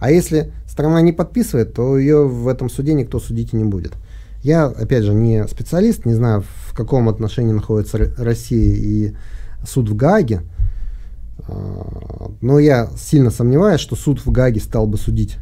[0.00, 3.94] А если страна не подписывает, то ее в этом суде никто судить не будет.
[4.42, 9.14] Я, опять же, не специалист, не знаю, в каком отношении находится Россия и
[9.66, 10.42] суд в Гааге,
[11.48, 15.38] а, но я сильно сомневаюсь, что суд в Гааге стал бы судить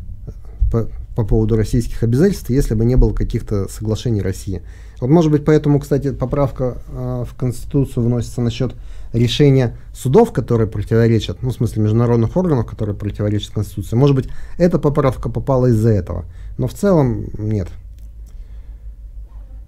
[0.72, 4.62] по, по поводу российских обязательств, если бы не было каких-то соглашений России.
[5.00, 8.74] Вот, может быть, поэтому, кстати, поправка э, в Конституцию вносится насчет
[9.16, 13.96] решения судов, которые противоречат, ну, в смысле международных органов, которые противоречат Конституции.
[13.96, 16.24] Может быть, эта поправка попала из-за этого.
[16.59, 17.68] Но в целом нет.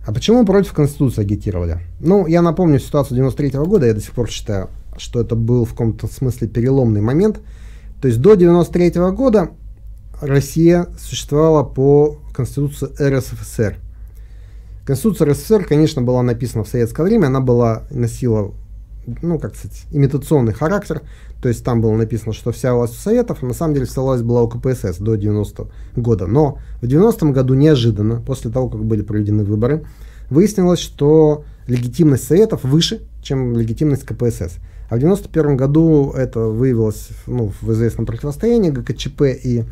[0.07, 1.81] А почему против Конституции агитировали?
[2.01, 5.65] Ну, я напомню ситуацию 93 -го года, я до сих пор считаю, что это был
[5.65, 7.41] в каком-то смысле переломный момент.
[8.01, 9.51] То есть до 93 -го года
[10.21, 13.77] Россия существовала по Конституции РСФСР.
[14.87, 18.53] Конституция РСФСР, конечно, была написана в советское время, она была, носила,
[19.23, 21.03] ну, как сказать, имитационный характер,
[21.43, 24.01] то есть там было написано, что вся власть у Советов, а на самом деле вся
[24.01, 26.27] власть была у КПСС до 90 -го года.
[26.27, 29.85] Но в 90-м году неожиданно, после того, как были проведены выборы,
[30.31, 34.57] выяснилось, что легитимность Советов выше, чем легитимность КПСС.
[34.91, 39.65] А в 91 году это выявилось ну, в известном противостоянии ГКЧП и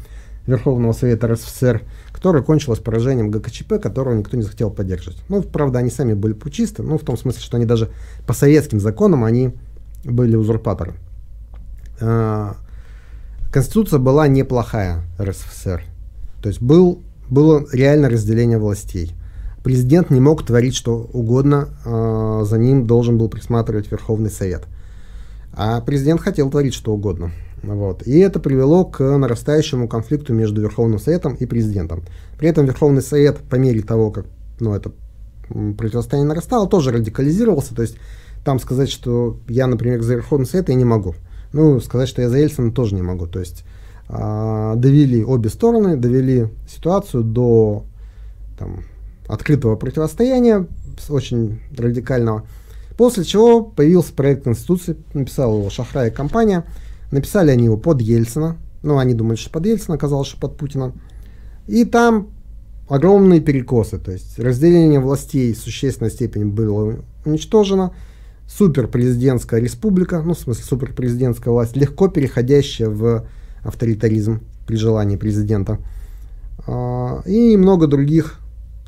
[0.46, 1.82] Верховного Совета РСФСР,
[2.16, 5.22] которое кончилось поражением ГКЧП, которого никто не захотел поддерживать.
[5.28, 7.90] Ну, правда, они сами были пучисты, ну, в том смысле, что они даже
[8.26, 9.52] по советским законам, они
[10.02, 10.94] были узурпаторы.
[12.00, 12.56] А,
[13.52, 15.82] Конституция была неплохая РСФСР.
[16.40, 19.12] То есть был, было реально разделение властей.
[19.62, 24.64] Президент не мог творить что угодно, а, за ним должен был присматривать Верховный Совет.
[25.52, 27.30] А президент хотел творить что угодно.
[27.62, 28.06] Вот.
[28.06, 32.02] И это привело к нарастающему конфликту между Верховным Советом и президентом.
[32.38, 34.26] При этом Верховный Совет, по мере того, как
[34.60, 34.92] ну, это
[35.48, 37.74] противостояние нарастало, тоже радикализировался.
[37.74, 37.96] То есть
[38.44, 41.14] там сказать, что я, например, за Верховный Совет, я не могу.
[41.52, 43.26] Ну, сказать, что я за Ельцина тоже не могу.
[43.26, 43.64] То есть
[44.08, 47.84] э, довели обе стороны, довели ситуацию до
[48.58, 48.84] там,
[49.28, 50.66] открытого противостояния,
[51.08, 52.46] очень радикального.
[52.96, 56.64] После чего появился проект Конституции, написал его Шахра и компания–
[57.10, 58.56] Написали они его под Ельцина.
[58.82, 60.92] Ну, они думали, что под Ельцина, оказалось, что под Путина.
[61.66, 62.28] И там
[62.88, 63.98] огромные перекосы.
[63.98, 67.92] То есть разделение властей в существенной степени было уничтожено.
[68.48, 73.26] Суперпрезидентская республика, ну, в смысле суперпрезидентская власть, легко переходящая в
[73.64, 75.78] авторитаризм при желании президента.
[76.68, 78.38] А, и много других,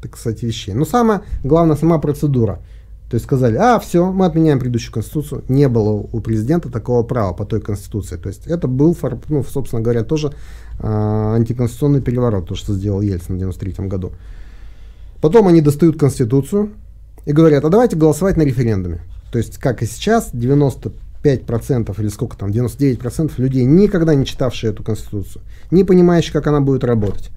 [0.01, 0.75] так сказать, вещей.
[0.75, 2.61] Но самое главное, сама процедура–
[3.11, 5.43] то есть сказали, а, все, мы отменяем предыдущую конституцию.
[5.49, 8.17] Не было у президента такого права по той конституции.
[8.17, 8.95] То есть это был,
[9.29, 10.35] ну, собственно говоря, тоже
[10.79, 14.13] э, антиконституционный переворот, то, что сделал Ельцин в 93 году.
[15.23, 16.73] Потом они достают конституцию
[17.25, 19.01] и говорят, а давайте голосовать на референдуме.
[19.33, 24.83] То есть, как и сейчас, 95% или сколько там, 99% людей, никогда не читавшие эту
[24.83, 25.41] конституцию,
[25.71, 27.31] не понимающие, как она будет работать,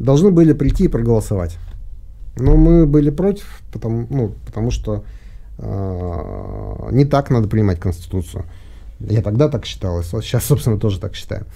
[0.00, 1.56] должны были прийти и проголосовать.
[2.38, 5.04] Но мы были против, потому, ну, потому что
[5.58, 8.44] э, не так надо принимать Конституцию.
[9.00, 11.46] Я тогда так считал, сейчас, собственно, тоже так считаю.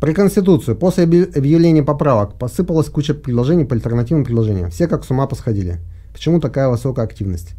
[0.00, 0.76] Про Конституцию.
[0.76, 4.70] После объявления поправок посыпалась куча предложений по альтернативным предложениям.
[4.70, 5.78] Все как с ума посходили.
[6.12, 7.54] Почему такая высокая активность?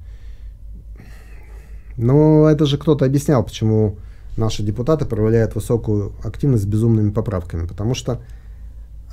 [1.95, 3.95] Ну, это же кто-то объяснял, почему
[4.36, 7.65] наши депутаты проявляют высокую активность с безумными поправками.
[7.65, 8.19] Потому что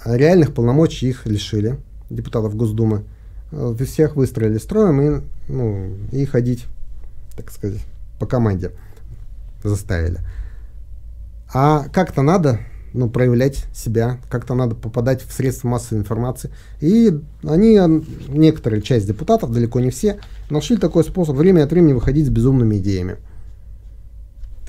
[0.04, 3.04] реальных полномочий их лишили, депутатов Госдумы.
[3.52, 6.66] Э, всех выстроили строем и, ну, и ходить,
[7.36, 7.80] так сказать,
[8.18, 8.72] по команде
[9.62, 10.20] заставили.
[11.52, 12.60] А как-то надо
[12.92, 16.50] ну, проявлять себя, как-то надо попадать в средства массовой информации.
[16.80, 17.78] И они,
[18.28, 22.78] некоторая часть депутатов, далеко не все, нашли такой способ время от времени выходить с безумными
[22.78, 23.16] идеями.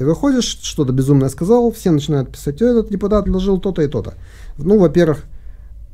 [0.01, 4.15] Ты выходишь, что-то безумное сказал, все начинают писать, этот депутат предложил то-то и то-то.
[4.57, 5.25] Ну, во-первых,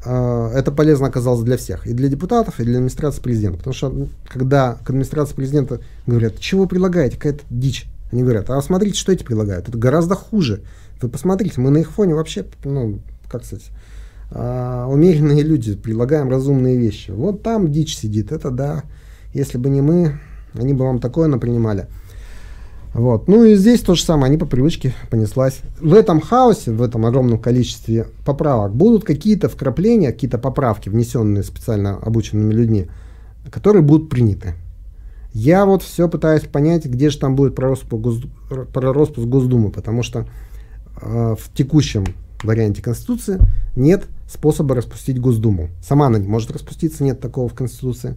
[0.05, 3.57] э, это полезно оказалось для всех, и для депутатов, и для администрации президента.
[3.57, 8.61] Потому что когда к администрации президента говорят, чего вы предлагаете, какая-то дичь, они говорят, а
[8.61, 10.61] смотрите, что эти предлагают, это гораздо хуже.
[11.01, 13.65] Вы посмотрите, мы на их фоне вообще, ну, как сказать,
[14.31, 17.11] э, умеренные люди, предлагаем разумные вещи.
[17.11, 18.83] Вот там дичь сидит, это да,
[19.33, 20.17] если бы не мы,
[20.53, 21.87] они бы вам такое напринимали.
[22.97, 23.27] Вот.
[23.27, 25.59] Ну и здесь то же самое, они по привычке понеслась.
[25.79, 31.97] В этом хаосе, в этом огромном количестве поправок будут какие-то вкрапления, какие-то поправки, внесенные специально
[31.97, 32.87] обученными людьми,
[33.51, 34.55] которые будут приняты.
[35.31, 40.25] Я вот все пытаюсь понять, где же там будет про распуск, Госдумы, потому что
[40.99, 42.03] э, в текущем
[42.41, 43.37] варианте Конституции
[43.75, 45.69] нет способа распустить Госдуму.
[45.83, 48.15] Сама она не может распуститься, нет такого в Конституции.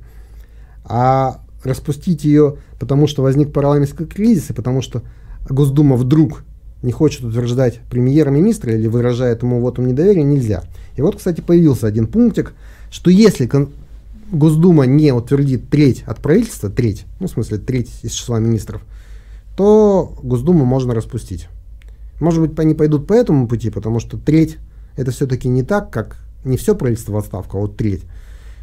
[0.85, 5.03] А распустить ее, потому что возник парламентский кризис, и потому что
[5.49, 6.43] Госдума вдруг
[6.83, 10.65] не хочет утверждать премьера-министра или выражает ему вот недоверия, нельзя.
[10.97, 12.55] И вот, кстати, появился один пунктик,
[12.91, 13.49] что если
[14.33, 18.83] Госдума не утвердит треть от правительства, треть, ну, в смысле, треть из числа министров,
[19.57, 21.49] то Госдуму можно распустить.
[22.21, 24.59] Может быть, они пойдут по этому пути, потому что треть
[24.97, 28.03] это все-таки не так, как не все правительство в отставку, а вот треть.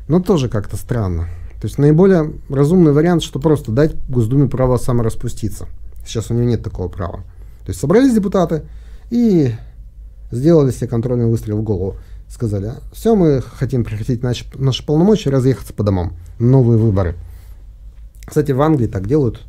[0.07, 1.27] Но тоже как-то странно.
[1.59, 5.67] То есть наиболее разумный вариант, что просто дать Госдуме право самораспуститься.
[6.05, 7.23] Сейчас у нее нет такого права.
[7.65, 8.63] То есть собрались депутаты
[9.09, 9.53] и
[10.31, 11.95] сделали себе контрольный выстрел в голову
[12.27, 16.13] сказали, все, мы хотим прекратить наши, наши полномочия, разъехаться по домам.
[16.39, 17.15] Новые выборы.
[18.25, 19.41] Кстати, в Англии так делают,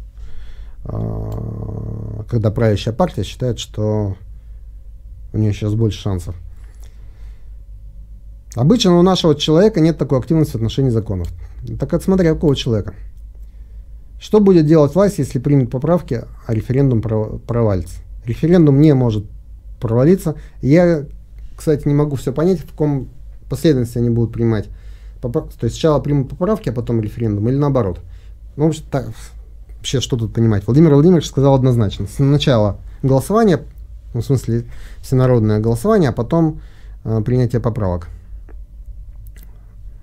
[0.85, 4.17] а, когда правящая партия считает, что
[5.33, 6.37] у нее сейчас больше шансов.
[8.55, 11.29] Обычно у нашего человека нет такой активности в отношении законов.
[11.79, 12.95] Так это смотря какого человека.
[14.21, 17.97] Что будет делать власть, если примет поправки, а референдум провалится?
[18.25, 19.25] Референдум не может
[19.81, 20.35] провалиться.
[20.61, 21.07] Я
[21.59, 23.09] кстати, не могу все понять, в каком
[23.51, 24.69] последовательности они будут принимать.
[25.21, 27.99] То есть сначала примут поправки, а потом референдум, или наоборот.
[28.57, 29.09] Ну, общем, так,
[29.77, 30.65] вообще, что тут понимать?
[30.67, 32.07] Владимир Владимирович сказал однозначно.
[32.07, 33.65] Сначала голосование,
[34.15, 34.67] ну, в смысле,
[35.01, 36.61] всенародное голосование, а потом
[37.05, 38.09] э, принятие поправок.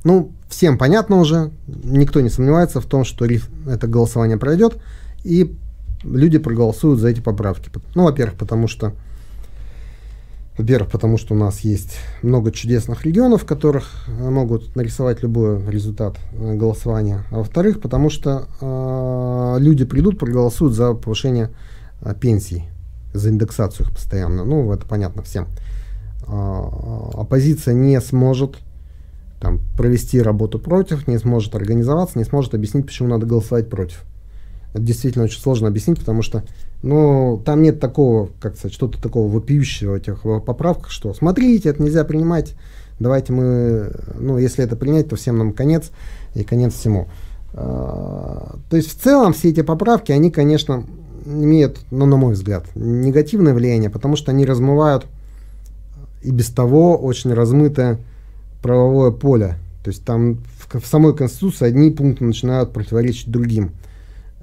[0.06, 4.78] Ну, всем понятно уже, никто не сомневается в том, что это голосование пройдет,
[5.24, 5.56] и
[6.04, 7.72] люди проголосуют за эти поправки.
[7.96, 8.94] Ну, во-первых, потому что
[10.58, 15.62] во-первых, потому что у нас есть много чудесных регионов, в которых э, могут нарисовать любой
[15.70, 17.26] результат э, голосования.
[17.30, 21.50] А во-вторых, потому что э, люди придут, проголосуют за повышение
[22.00, 22.70] э, пенсий,
[23.14, 24.46] за индексацию их постоянно.
[24.46, 25.48] Ну, это понятно всем.
[26.26, 26.62] Э,
[27.16, 28.56] оппозиция не сможет
[29.40, 34.04] там, провести работу против, не сможет организоваться, не сможет объяснить, почему надо голосовать против.
[34.74, 36.44] Это действительно очень сложно объяснить, потому что
[36.84, 41.82] ну, там нет такого, как сказать, что-то такого вопиющего в этих поправках, что смотрите, это
[41.82, 42.56] нельзя принимать,
[43.00, 45.92] давайте мы, ну, если это принять, то всем нам конец
[46.34, 47.08] и конец всему.
[47.54, 50.84] А, то есть в целом все эти поправки, они, конечно,
[51.26, 55.06] имеют, ну, на мой взгляд, негативное влияние, потому что они размывают
[56.22, 58.00] и без того очень размытое
[58.66, 59.60] правовое поле.
[59.84, 63.74] То есть там в, в самой Конституции одни пункты начинают противоречить другим.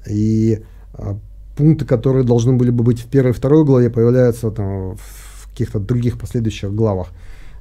[0.09, 0.63] И
[0.95, 1.19] а,
[1.57, 5.81] пункты, которые должны были бы быть в первой и второй главе, появляются там в каких-то
[5.81, 7.09] других последующих главах.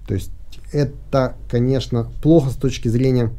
[0.08, 0.30] То есть
[0.71, 3.32] это, конечно, плохо с точки зрения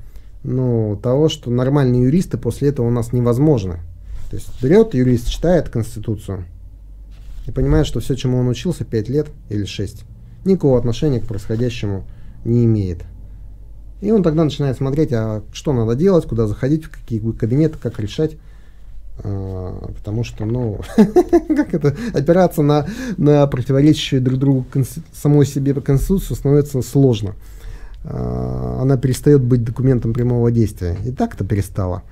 [0.42, 3.78] ну, того, что нормальные юристы после этого у нас невозможны.
[4.30, 6.44] То есть берет юрист, читает Конституцию
[7.46, 10.02] и понимает, что все, чему он учился 5 лет или 6,
[10.44, 12.04] никакого отношения к происходящему
[12.44, 13.04] не имеет.
[14.02, 18.00] И он тогда начинает смотреть, а что надо делать, куда заходить, в какие кабинеты, как
[18.00, 18.36] решать.
[19.18, 22.84] А, потому что, ну, как это, опираться на,
[23.16, 24.66] на противоречащую друг другу
[25.12, 27.36] самой себе Конституцию становится сложно.
[28.02, 30.96] А, она перестает быть документом прямого действия.
[31.06, 32.02] И так-то перестала.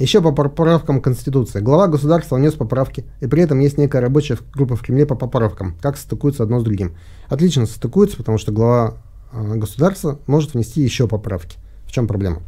[0.00, 1.60] Еще по поправкам Конституции.
[1.60, 5.76] Глава государства внес поправки, и при этом есть некая рабочая группа в Кремле по поправкам.
[5.80, 6.96] Как состыкуются одно с другим?
[7.28, 8.96] Отлично состыкуются, потому что глава
[9.32, 11.58] а, государства может внести еще поправки.
[11.86, 12.42] В чем проблема?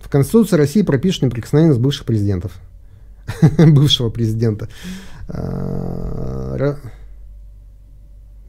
[0.00, 2.52] В Конституции России пропишет неприкосновенность бывших президентов.
[3.58, 4.68] Бывшего президента.
[5.28, 6.76] А,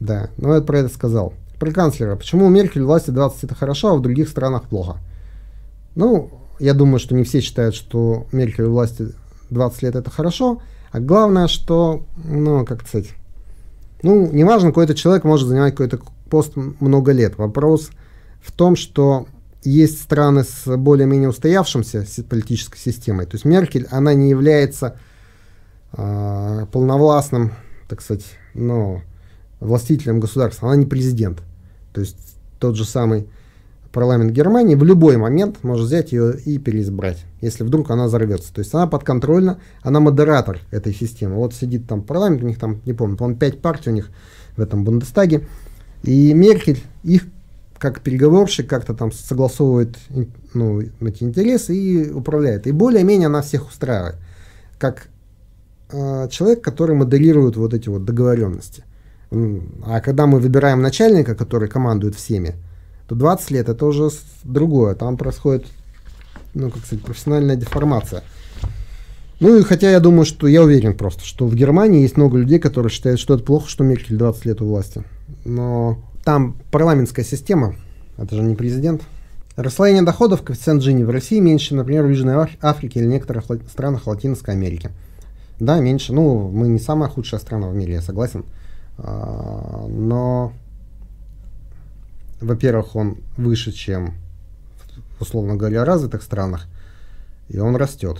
[0.00, 1.34] да, ну я про это сказал.
[1.58, 2.14] Про канцлера.
[2.14, 4.98] Почему у Меркель власти 20 это хорошо, а в других странах плохо?
[5.96, 9.08] Ну, я думаю, что не все считают, что Меркель власти
[9.50, 10.62] 20 лет это хорошо.
[10.92, 13.10] А главное, что, ну, как сказать,
[14.02, 17.38] ну, неважно, какой-то человек может занимать какой-то пост много лет.
[17.38, 17.90] Вопрос
[18.40, 19.26] в том, что
[19.64, 23.26] есть страны с более-менее устоявшимся политической системой.
[23.26, 24.96] То есть Меркель, она не является
[25.92, 27.52] э, полновластным,
[27.88, 29.02] так сказать, ну,
[29.60, 30.68] властителем государства.
[30.68, 31.42] Она не президент.
[31.92, 33.28] То есть тот же самый
[33.92, 38.52] парламент Германии в любой момент может взять ее и переизбрать, если вдруг она взорвется.
[38.52, 41.36] То есть она подконтрольна, она модератор этой системы.
[41.36, 44.10] Вот сидит там парламент, у них там, не помню, по-моему, пять партий у них
[44.56, 45.46] в этом Бундестаге.
[46.02, 47.26] И Меркель их
[47.78, 49.96] как переговорщик как-то там согласовывает
[50.52, 52.66] ну, эти интересы и управляет.
[52.66, 54.16] И более-менее она всех устраивает.
[54.78, 55.08] как
[55.90, 58.84] э, человек, который моделирует вот эти вот договоренности.
[59.84, 62.54] А когда мы выбираем начальника, который командует всеми,
[63.08, 64.10] то 20 лет это уже
[64.44, 64.94] другое.
[64.94, 65.66] Там происходит,
[66.54, 68.22] ну, как сказать, профессиональная деформация.
[69.40, 72.58] Ну и хотя я думаю, что я уверен просто, что в Германии есть много людей,
[72.58, 75.04] которые считают, что это плохо, что Меркель 20 лет у власти.
[75.44, 77.76] Но там парламентская система,
[78.16, 79.02] это же не президент.
[79.56, 84.54] Расслоение доходов, коэффициент Джини в России меньше, например, в Южной Африке или некоторых странах Латинской
[84.54, 84.90] Америки.
[85.60, 86.12] Да, меньше.
[86.12, 88.44] Ну, мы не самая худшая страна в мире, я согласен.
[88.98, 90.52] А, но,
[92.40, 94.14] во-первых, он выше, чем,
[95.20, 96.66] условно говоря, развитых странах,
[97.48, 98.18] и он растет.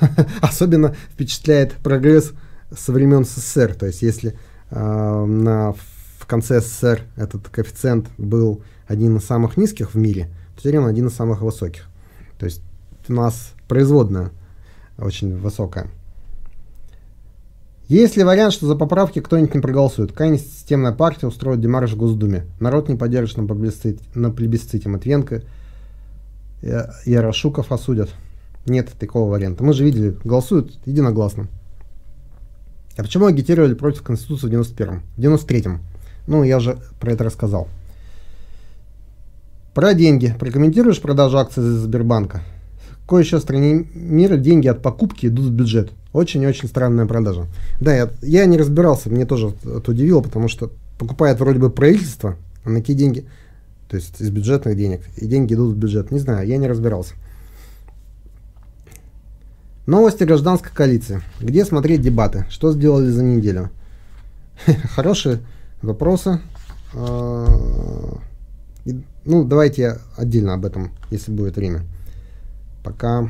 [0.40, 2.32] Особенно впечатляет прогресс
[2.76, 3.74] со времен СССР.
[3.74, 4.36] То есть, если
[4.70, 5.72] э, на,
[6.18, 10.86] в конце СССР этот коэффициент был один из самых низких в мире, то теперь он
[10.86, 11.88] один из самых высоких.
[12.38, 12.62] То есть
[13.08, 14.30] у нас производная
[14.98, 15.88] очень высокая.
[17.92, 20.12] Есть ли вариант, что за поправки кто-нибудь не проголосует?
[20.12, 22.46] Какая-нибудь системная партия устроит демарш в Госдуме?
[22.58, 25.42] Народ не поддержит на плебисците, на плебисците Матвенко.
[26.62, 28.08] Ярошуков осудят.
[28.64, 29.62] Нет такого варианта.
[29.62, 31.48] Мы же видели, голосуют единогласно.
[32.96, 35.02] А почему агитировали против Конституции в 91-м?
[35.18, 35.80] В 93-м.
[36.28, 37.68] Ну, я же про это рассказал.
[39.74, 40.34] Про деньги.
[40.40, 42.40] Прокомментируешь продажу акций Сбербанка?
[42.88, 45.92] В какой еще стране мира деньги от покупки идут в бюджет?
[46.12, 47.46] Очень-очень странная продажа.
[47.80, 52.36] Да, я, я не разбирался, мне тоже это удивило, потому что покупает вроде бы правительство,
[52.64, 53.26] а на какие деньги?
[53.88, 55.02] То есть из бюджетных денег.
[55.16, 56.10] И деньги идут в бюджет.
[56.10, 57.14] Не знаю, я не разбирался.
[59.86, 61.20] Новости гражданской коалиции.
[61.40, 62.46] Где смотреть дебаты?
[62.48, 63.70] Что сделали за неделю?
[64.94, 65.40] Хорошие
[65.82, 66.40] вопросы.
[66.94, 68.18] А,
[69.24, 71.82] ну, давайте отдельно об этом, если будет время.
[72.84, 73.28] Пока.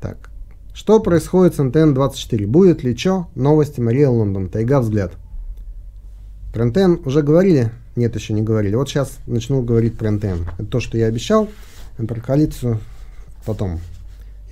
[0.00, 0.30] Так.
[0.74, 2.46] Что происходит с НТН-24?
[2.46, 3.28] Будет ли что?
[3.34, 4.48] Новости Мария Лондон.
[4.48, 5.12] Тайга взгляд.
[6.52, 7.70] Про НТН уже говорили?
[7.96, 8.74] Нет, еще не говорили.
[8.74, 10.44] Вот сейчас начну говорить про НТН.
[10.58, 11.48] Это то, что я обещал.
[11.96, 12.80] Про коалицию
[13.44, 13.80] потом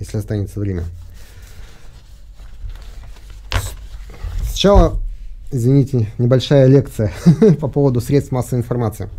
[0.01, 0.83] если останется время.
[4.47, 4.99] Сначала,
[5.51, 7.11] извините, небольшая лекция
[7.59, 9.09] по поводу средств массовой информации.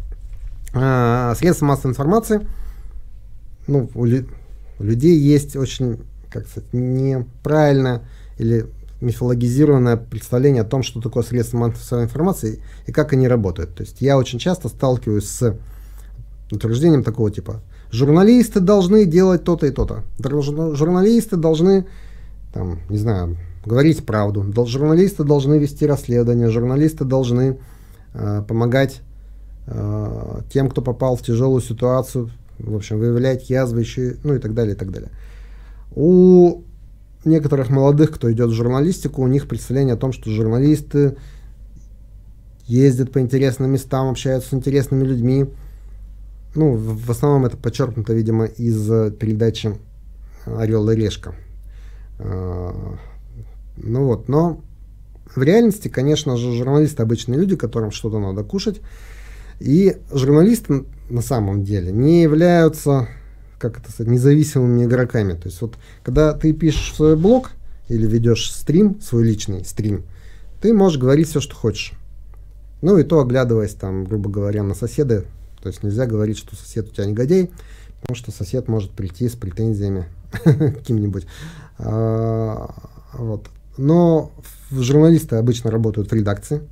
[0.74, 2.46] А, средства массовой информации,
[3.68, 6.00] ну, у людей есть очень,
[6.32, 8.02] как сказать, неправильно
[8.38, 8.66] или
[9.00, 13.74] мифологизированное представление о том, что такое средства массовой информации и как они работают.
[13.74, 15.56] То есть я очень часто сталкиваюсь с
[16.50, 17.62] утверждением такого типа
[17.92, 20.02] журналисты должны делать то-то и то-то.
[20.18, 21.86] Журналисты должны,
[22.52, 24.44] там, не знаю, говорить правду.
[24.66, 26.48] Журналисты должны вести расследование.
[26.48, 27.58] Журналисты должны
[28.14, 29.02] э, помогать
[29.66, 34.54] э, тем, кто попал в тяжелую ситуацию, в общем, выявлять язвы еще, ну и так
[34.54, 35.10] далее, и так далее.
[35.94, 36.62] У
[37.24, 41.16] некоторых молодых, кто идет в журналистику, у них представление о том, что журналисты
[42.66, 45.46] ездят по интересным местам, общаются с интересными людьми,
[46.54, 49.74] ну, в основном это подчеркнуто, видимо, из передачи
[50.44, 51.34] «Орел и решка».
[52.18, 52.98] А,
[53.76, 54.60] ну вот, но
[55.34, 58.80] в реальности, конечно же, журналисты обычные люди, которым что-то надо кушать.
[59.60, 63.08] И журналисты на самом деле не являются,
[63.62, 65.34] как это сказать, независимыми игроками.
[65.34, 67.52] То есть вот, когда ты пишешь свой блог
[67.88, 70.04] или ведешь стрим, свой личный стрим,
[70.60, 71.92] ты можешь говорить все, что хочешь.
[72.82, 75.24] Ну и то, оглядываясь там, грубо говоря, на соседа,
[75.62, 77.50] то есть нельзя говорить, что сосед у тебя негодяй,
[78.00, 80.06] потому что сосед может прийти с претензиями
[80.44, 81.26] каким-нибудь.
[81.78, 82.74] А,
[83.12, 83.46] вот.
[83.78, 84.32] Но
[84.72, 86.62] журналисты обычно работают в редакции.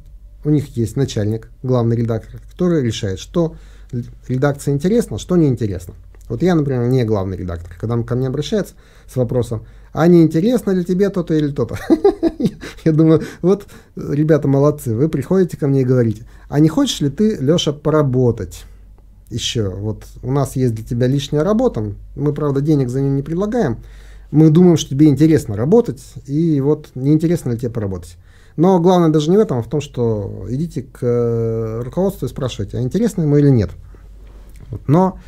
[0.44, 3.54] У них есть начальник, главный редактор, который решает, что
[4.26, 5.94] редакция интересна, что неинтересно.
[6.30, 7.76] Вот я, например, не главный редактор.
[7.78, 8.74] Когда он ко мне обращается
[9.06, 11.76] с вопросом, а не интересно ли тебе то-то или то-то?
[12.84, 13.66] Я думаю, вот,
[13.96, 18.64] ребята молодцы, вы приходите ко мне и говорите, а не хочешь ли ты, Леша, поработать?
[19.30, 23.22] еще, вот у нас есть для тебя лишняя работа, мы, правда, денег за нее не
[23.22, 23.78] предлагаем,
[24.30, 28.16] мы думаем, что тебе интересно работать, и вот неинтересно ли тебе поработать.
[28.56, 32.28] Но главное даже не в этом, а в том, что идите к э, руководству и
[32.28, 33.70] спрашивайте, а интересно ему или нет.
[34.86, 35.18] Но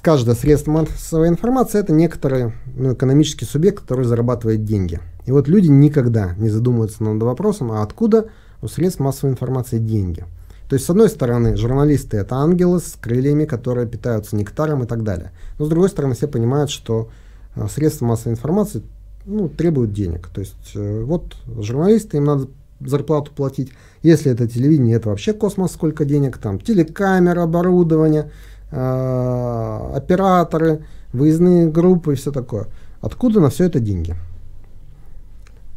[0.00, 5.00] каждое средство массовой информации это некоторый ну, экономический субъект, который зарабатывает деньги.
[5.26, 8.26] И вот люди никогда не задумываются над вопросом, а откуда
[8.60, 10.24] у средств массовой информации деньги.
[10.68, 15.02] То есть, с одной стороны, журналисты это ангелы с крыльями, которые питаются нектаром и так
[15.02, 15.32] далее.
[15.58, 17.10] Но с другой стороны, все понимают, что
[17.54, 18.82] э, средства массовой информации
[19.26, 20.28] ну, требуют денег.
[20.28, 22.48] То есть, э, вот журналисты, им надо
[22.80, 23.72] зарплату платить.
[24.02, 26.58] Если это телевидение, это вообще космос, сколько денег там.
[26.58, 28.30] Телекамера, оборудование,
[28.72, 32.66] операторы, выездные группы и все такое.
[33.00, 34.16] Откуда на все это деньги?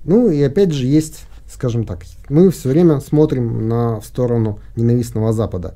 [0.06, 5.34] Ну и опять же есть, скажем так, мы все время смотрим на в сторону ненавистного
[5.34, 5.76] Запада.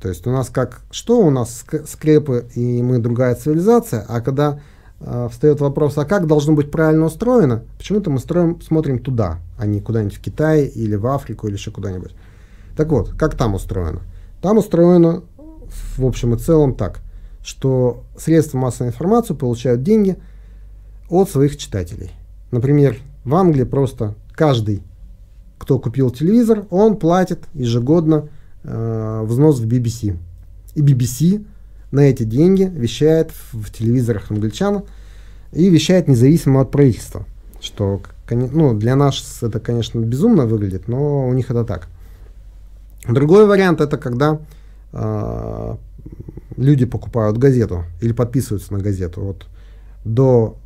[0.00, 4.60] То есть у нас как, что у нас скрепы и мы другая цивилизация, а когда
[5.00, 9.66] э, встает вопрос, а как должно быть правильно устроено, почему-то мы строим, смотрим туда, а
[9.66, 12.14] не куда-нибудь в Китай или в Африку или еще куда-нибудь.
[12.76, 14.02] Так вот, как там устроено?
[14.40, 15.24] Там устроено
[15.96, 17.00] в общем и целом так,
[17.42, 20.16] что средства массовой информации получают деньги
[21.08, 22.12] от своих читателей.
[22.50, 24.82] Например, в Англии просто каждый,
[25.58, 28.28] кто купил телевизор, он платит ежегодно
[28.64, 30.16] э, взнос в BBC.
[30.74, 31.44] И BBC
[31.90, 34.84] на эти деньги вещает в, телевизорах англичан
[35.52, 37.24] и вещает независимо от правительства.
[37.60, 38.00] Что
[38.30, 41.88] ну, для нас это, конечно, безумно выглядит, но у них это так.
[43.08, 44.38] Другой вариант это когда
[46.56, 49.20] люди покупают газету или подписываются на газету.
[49.20, 49.46] Вот
[50.04, 50.56] до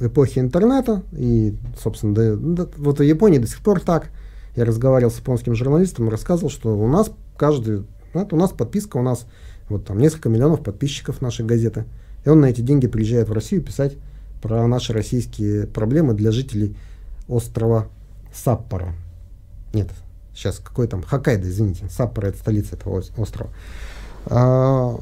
[0.00, 4.10] эпохи интернета, и, собственно, до, до, вот в Японии до сих пор так.
[4.54, 9.02] Я разговаривал с японским журналистом рассказывал, что у нас каждый, вот у нас подписка, у
[9.02, 9.26] нас
[9.68, 11.84] вот там несколько миллионов подписчиков нашей газеты.
[12.24, 13.96] И он на эти деньги приезжает в Россию писать
[14.42, 16.76] про наши российские проблемы для жителей
[17.28, 17.88] острова
[18.34, 18.94] Саппоро.
[19.72, 19.88] Нет,
[20.34, 23.50] сейчас какой там, Хоккайдо, извините, Саппоро это столица этого острова.
[24.26, 24.98] А,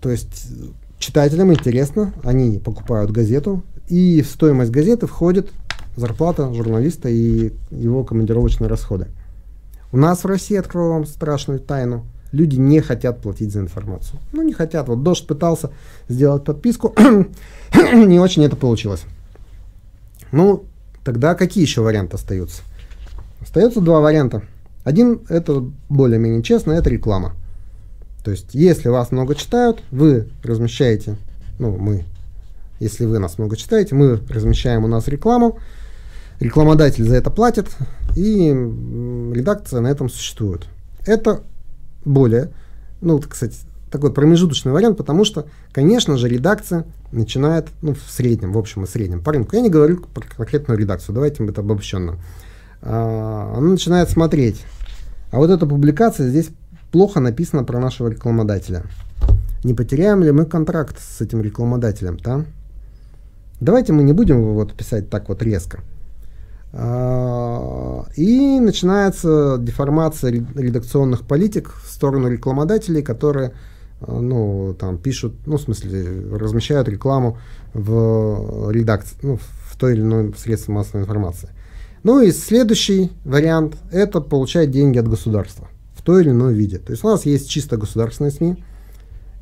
[0.00, 0.48] то есть
[0.98, 5.50] читателям интересно, они покупают газету, и в стоимость газеты входит
[5.96, 9.08] зарплата журналиста и его командировочные расходы.
[9.90, 14.20] У нас в России, открою вам страшную тайну, люди не хотят платить за информацию.
[14.32, 14.88] Ну, не хотят.
[14.88, 15.70] Вот Дождь пытался
[16.08, 16.94] сделать подписку,
[17.74, 19.02] не очень это получилось.
[20.30, 20.64] Ну,
[21.04, 22.62] тогда какие еще варианты остаются?
[23.40, 24.42] Остается два варианта.
[24.84, 27.34] Один, это более-менее честно, это реклама.
[28.24, 31.16] То есть, если вас много читают, вы размещаете,
[31.58, 32.04] ну, мы,
[32.80, 35.58] если вы нас много читаете, мы размещаем у нас рекламу,
[36.40, 37.68] рекламодатель за это платит,
[38.16, 40.66] и редакция на этом существует.
[41.06, 41.42] Это
[42.04, 42.50] более,
[43.00, 43.56] ну, кстати,
[43.90, 48.86] такой промежуточный вариант, потому что, конечно же, редакция начинает, ну, в среднем, в общем и
[48.86, 49.56] среднем, по рынку.
[49.56, 52.18] Я не говорю про конкретную редакцию, давайте это обобщенно.
[52.82, 54.64] А, она начинает смотреть.
[55.30, 56.50] А вот эта публикация здесь
[56.90, 58.84] плохо написано про нашего рекламодателя.
[59.64, 62.44] Не потеряем ли мы контракт с этим рекламодателем, да?
[63.60, 65.80] Давайте мы не будем его вот писать так вот резко.
[66.72, 73.52] А, и начинается деформация редакционных политик в сторону рекламодателей, которые
[74.00, 77.38] а, ну, там пишут, ну, в смысле, размещают рекламу
[77.74, 81.48] в редакции, ну, в той или иной средстве массовой информации.
[82.04, 86.78] Ну и следующий вариант– это получать деньги от государства в той или иной виде.
[86.78, 88.64] То есть у нас есть чисто государственные СМИ,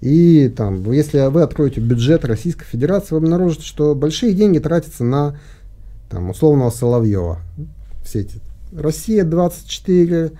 [0.00, 5.38] и там, если вы откроете бюджет Российской Федерации, вы обнаружите, что большие деньги тратятся на
[6.10, 7.40] там, условного Соловьева.
[8.04, 8.40] Все эти
[8.72, 10.32] Россия 24,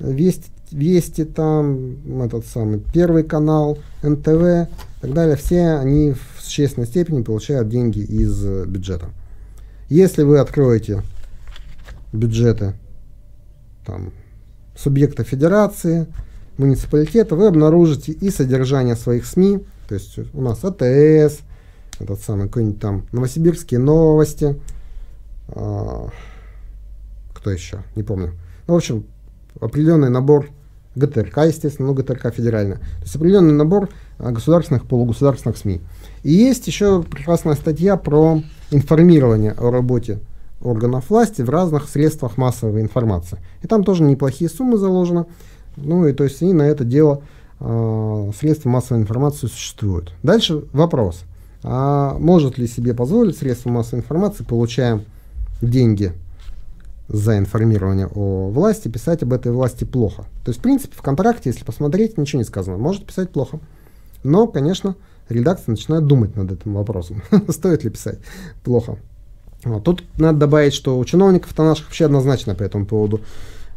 [0.00, 4.66] Вести, Вести там, этот самый Первый канал, НТВ и
[5.00, 5.36] так далее.
[5.36, 9.06] Все они в существенной степени получают деньги из бюджета.
[9.88, 11.02] Если вы откроете
[12.12, 12.74] бюджеты
[13.86, 14.12] там,
[14.76, 16.06] субъекта федерации,
[16.58, 21.40] муниципалитета, вы обнаружите и содержание своих СМИ, то есть у нас АТС,
[21.98, 24.58] этот самый какой-нибудь там Новосибирские новости,
[25.48, 26.08] а,
[27.34, 28.32] кто еще, не помню.
[28.66, 29.04] Ну, в общем,
[29.60, 30.48] определенный набор
[30.94, 32.76] ГТРК, естественно, ну, ГТРК федеральная.
[32.76, 33.88] То есть определенный набор
[34.18, 35.80] а, государственных, полугосударственных СМИ.
[36.22, 40.20] И есть еще прекрасная статья про информирование о работе
[40.62, 43.38] органов власти в разных средствах массовой информации.
[43.62, 45.26] И там тоже неплохие суммы заложены.
[45.76, 47.22] Ну и то есть и на это дело
[47.60, 50.12] э, средства массовой информации существуют.
[50.22, 51.22] Дальше вопрос.
[51.62, 55.04] А может ли себе позволить средства массовой информации, получая
[55.60, 56.12] деньги
[57.08, 60.22] за информирование о власти, писать об этой власти плохо.
[60.44, 62.76] То есть, в принципе, в контракте, если посмотреть, ничего не сказано.
[62.76, 63.58] Может писать плохо.
[64.22, 64.94] Но, конечно,
[65.28, 67.22] редакция начинает думать над этим вопросом.
[67.48, 68.20] Стоит ли писать
[68.62, 68.96] плохо.
[69.64, 69.84] Вот.
[69.84, 73.20] Тут надо добавить, что у чиновников-то наших вообще однозначно по этому поводу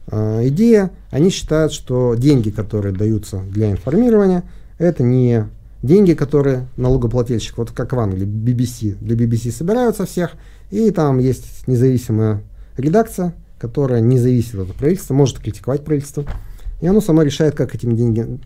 [0.07, 0.91] э, идея.
[1.11, 4.43] Они считают, что деньги, которые даются для информирования,
[4.77, 5.47] это не
[5.81, 10.31] деньги, которые налогоплательщик, вот как в Англии, BBC, для BBC собираются всех,
[10.71, 12.41] и там есть независимая
[12.77, 16.25] редакция, которая не зависит от правительства, может критиковать правительство,
[16.81, 18.39] и оно само решает, как этими деньги,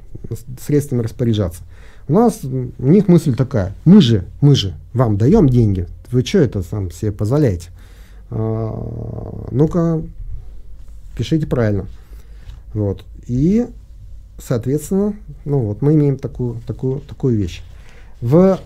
[0.65, 1.61] средствами распоряжаться.
[2.07, 6.39] У нас, у них мысль такая, мы же, мы же вам даем деньги, вы что
[6.39, 7.69] это сам себе позволяете?
[8.29, 10.01] А, ну-ка,
[11.17, 11.87] пишите правильно.
[12.73, 13.03] Вот.
[13.27, 13.67] И
[14.37, 17.63] соответственно, ну вот мы имеем такую, такую, такую вещь.
[18.21, 18.59] В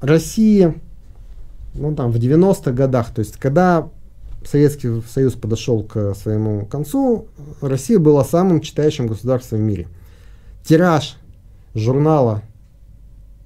[0.00, 0.74] России,
[1.74, 3.88] ну там в 90-х годах, то есть когда
[4.44, 7.26] Советский Союз подошел к своему концу,
[7.60, 9.88] Россия была самым читающим государством в мире.
[10.64, 11.16] Тираж
[11.74, 12.42] журнала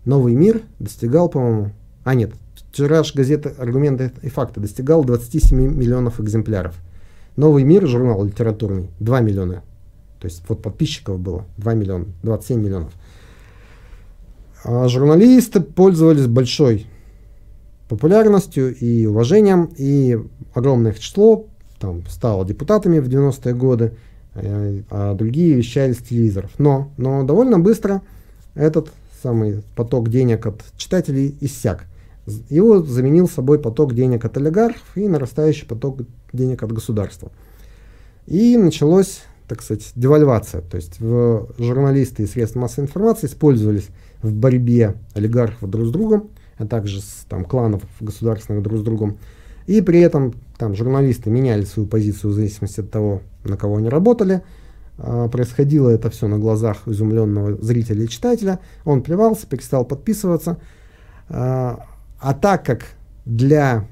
[0.05, 1.72] «Новый мир» достигал, по-моему,
[2.05, 2.32] а нет,
[2.73, 6.75] тираж газеты «Аргументы и факты» достигал 27 миллионов экземпляров.
[7.37, 9.62] «Новый мир» журнал литературный 2 миллиона.
[10.21, 12.93] То есть вот подписчиков было 2 миллиона, 27 миллионов.
[14.64, 16.87] А журналисты пользовались большой
[17.89, 20.18] популярностью и уважением, и
[20.55, 21.47] огромное их число
[21.81, 23.95] там, стало депутатами в 90-е годы,
[24.35, 26.51] э, а другие вещали с телевизоров.
[26.59, 28.03] Но, но довольно быстро
[28.55, 28.93] этот
[29.23, 31.87] самый поток денег от читателей иссяк.
[32.49, 36.01] Его заменил собой поток денег от олигархов и нарастающий поток
[36.33, 37.31] денег от государства.
[38.26, 40.62] И началось, так сказать, девальвация.
[40.62, 43.89] То есть журналисты и средства массовой информации использовались
[44.22, 49.18] в борьбе олигархов друг с другом, а также с, там, кланов государственных друг с другом.
[49.66, 53.89] И при этом там журналисты меняли свою позицию в зависимости от того, на кого они
[53.89, 54.43] работали.
[54.99, 58.61] А, происходило это все на глазах изумленного зрителя и читателя.
[58.85, 60.59] Он плевался, перестал подписываться.
[61.28, 61.87] А,
[62.21, 62.87] а так как
[63.25, 63.87] для,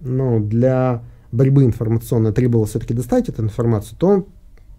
[0.00, 1.02] ну, для
[1.32, 4.26] борьбы информационной требовалось все-таки достать эту информацию, то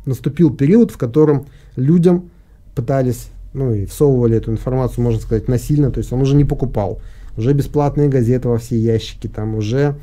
[0.05, 2.29] наступил период, в котором людям
[2.75, 7.01] пытались, ну и всовывали эту информацию, можно сказать, насильно, то есть он уже не покупал
[7.37, 9.95] уже бесплатные газеты во все ящики, там уже,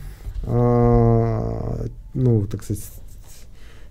[0.44, 2.84] э, ну, так сказать,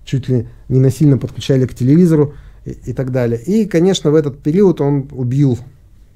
[0.06, 2.34] чуть ли не насильно подключали к телевизору
[2.66, 3.41] и, и так далее.
[3.41, 5.58] И, конечно, в этот период он убил,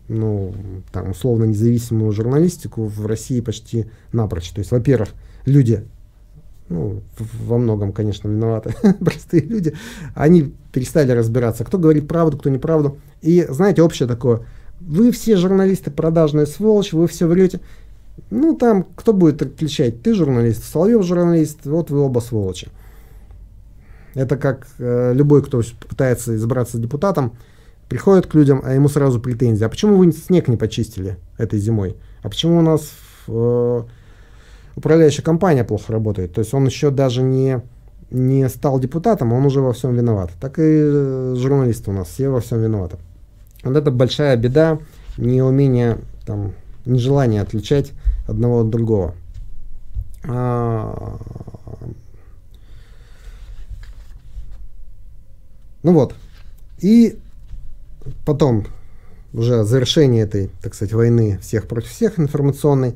[0.08, 0.54] ну,
[0.92, 4.50] там, условно независимую журналистику в России почти напрочь.
[4.50, 5.10] То есть, во-первых,
[5.46, 5.84] люди
[6.70, 9.76] ну, во многом, конечно, виноваты простые люди,
[10.16, 12.98] они перестали разбираться, кто говорит правду, кто неправду.
[13.22, 14.42] И, знаете, общее такое,
[14.80, 17.60] вы все журналисты продажные сволочь, вы все врете.
[18.32, 20.02] Ну, там, кто будет отличать?
[20.02, 22.70] Ты журналист, Соловьев журналист, вот вы оба сволочи.
[24.14, 27.34] Это как э, любой, кто пытается избраться депутатом,
[27.90, 29.64] приходит к людям, а ему сразу претензии.
[29.64, 31.96] А почему вы снег не почистили этой зимой?
[32.24, 32.92] А почему у нас
[33.28, 33.82] э,
[34.76, 36.34] управляющая компания плохо работает?
[36.34, 37.62] То есть он еще даже не,
[38.10, 40.32] не стал депутатом, он уже во всем виноват.
[40.40, 42.98] Так и э, журналисты у нас все во всем виноваты.
[43.64, 44.80] Вот это большая беда,
[45.18, 46.54] неумение, там,
[46.86, 47.94] нежелание отличать
[48.28, 49.16] одного от другого.
[50.28, 51.18] А,
[55.84, 56.16] ну вот.
[56.80, 57.20] И
[58.26, 58.66] потом,
[59.34, 62.96] уже завершение этой, так сказать, войны всех против всех информационной,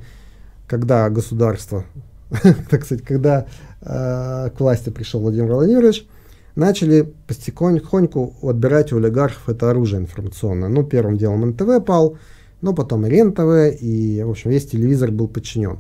[0.68, 1.86] когда государство,
[2.70, 3.48] так сказать, когда
[3.82, 6.08] э, к власти пришел Владимир Владимирович,
[6.56, 10.70] начали потихоньку отбирать у олигархов это оружие информационное.
[10.70, 12.18] Ну, первым делом НТВ пал,
[12.62, 15.80] но потом и РЕН-ТВ, и, в общем, весь телевизор был подчинен.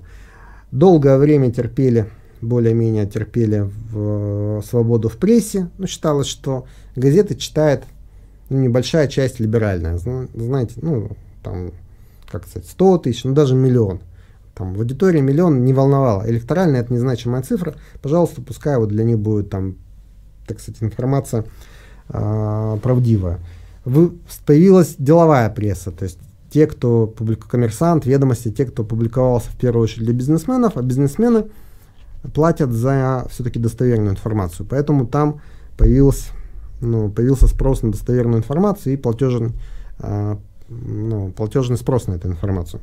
[0.72, 2.10] Долгое время терпели,
[2.42, 5.70] более-менее терпели в, свободу в прессе.
[5.78, 6.66] Ну, считалось, что
[6.96, 7.84] газеты читает
[8.50, 9.98] ну, небольшая часть либеральная.
[9.98, 11.12] Знаете, ну,
[11.44, 11.72] там,
[12.32, 14.02] как сказать, 100 тысяч, ну, даже миллион.
[14.56, 16.30] Там, в аудитории миллион не волновало.
[16.30, 17.76] Электоральная это незначимая цифра.
[18.02, 19.76] Пожалуйста, пускай вот для них будет там
[20.50, 21.46] так сказать, информация
[22.10, 23.40] э, правдивая.
[23.86, 24.14] Вы,
[24.46, 26.20] появилась деловая пресса, то есть
[26.50, 31.46] те, кто публикует коммерсант, ведомости, те, кто публиковался в первую очередь для бизнесменов, а бизнесмены
[32.34, 34.66] платят за все-таки достоверную информацию.
[34.68, 35.42] Поэтому там
[35.78, 36.32] появился,
[36.82, 39.52] ну, появился спрос на достоверную информацию и платежный,
[40.00, 40.36] э,
[40.70, 42.82] ну, платежный спрос на эту информацию.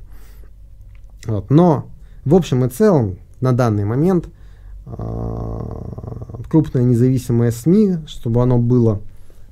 [1.26, 1.50] Вот.
[1.50, 1.86] Но
[2.24, 4.28] в общем и целом на данный момент
[4.86, 9.00] а, крупное независимое СМИ, чтобы оно было,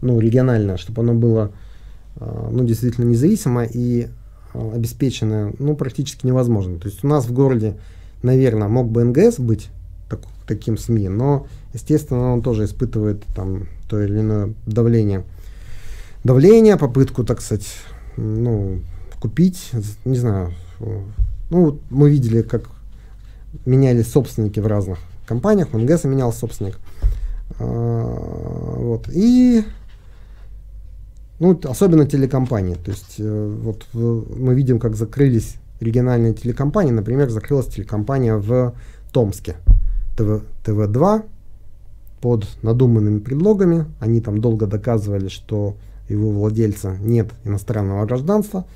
[0.01, 1.51] ну, региональное, чтобы оно было,
[2.17, 4.09] а, ну, действительно независимо и
[4.53, 6.79] а, обеспеченное, ну, практически невозможно.
[6.79, 7.77] То есть у нас в городе,
[8.23, 9.71] наверное, мог бы НГС быть
[10.47, 15.25] таким СМИ, но, естественно, он тоже испытывает там то или иное давление.
[16.23, 17.67] Давление, попытку, так сказать,
[18.17, 18.81] ну,
[19.21, 19.71] купить,
[20.05, 20.53] не знаю,
[21.51, 22.69] ну, мы видели, как
[23.67, 26.79] менялись собственники в разных компаниях, в менял собственник.
[27.59, 27.65] А,
[28.79, 29.09] вот.
[29.13, 29.65] И
[31.39, 32.75] ну, особенно телекомпании.
[32.75, 36.93] То есть э, вот мы видим, как закрылись региональные телекомпании.
[36.93, 38.75] Например, закрылась телекомпания в
[39.13, 39.57] Томске.
[40.17, 41.25] ТВ, ТВ-2
[42.21, 43.87] под надуманными предлогами.
[44.01, 45.77] Они там долго доказывали, что
[46.09, 48.67] его владельца нет иностранного гражданства.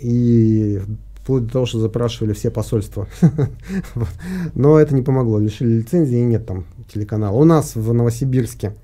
[0.00, 0.80] И
[1.16, 3.08] вплоть до того, что запрашивали все посольства.
[4.54, 7.36] Но это не помогло, лишили лицензии и нет там телеканала.
[7.36, 8.74] У нас в Новосибирске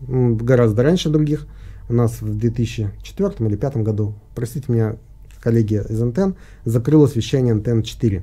[0.00, 1.46] гораздо раньше других
[1.88, 4.96] у нас в 2004 или 2005 году, простите меня,
[5.40, 6.34] коллеги из антенн,
[6.64, 8.22] закрылось вещание антенн 4.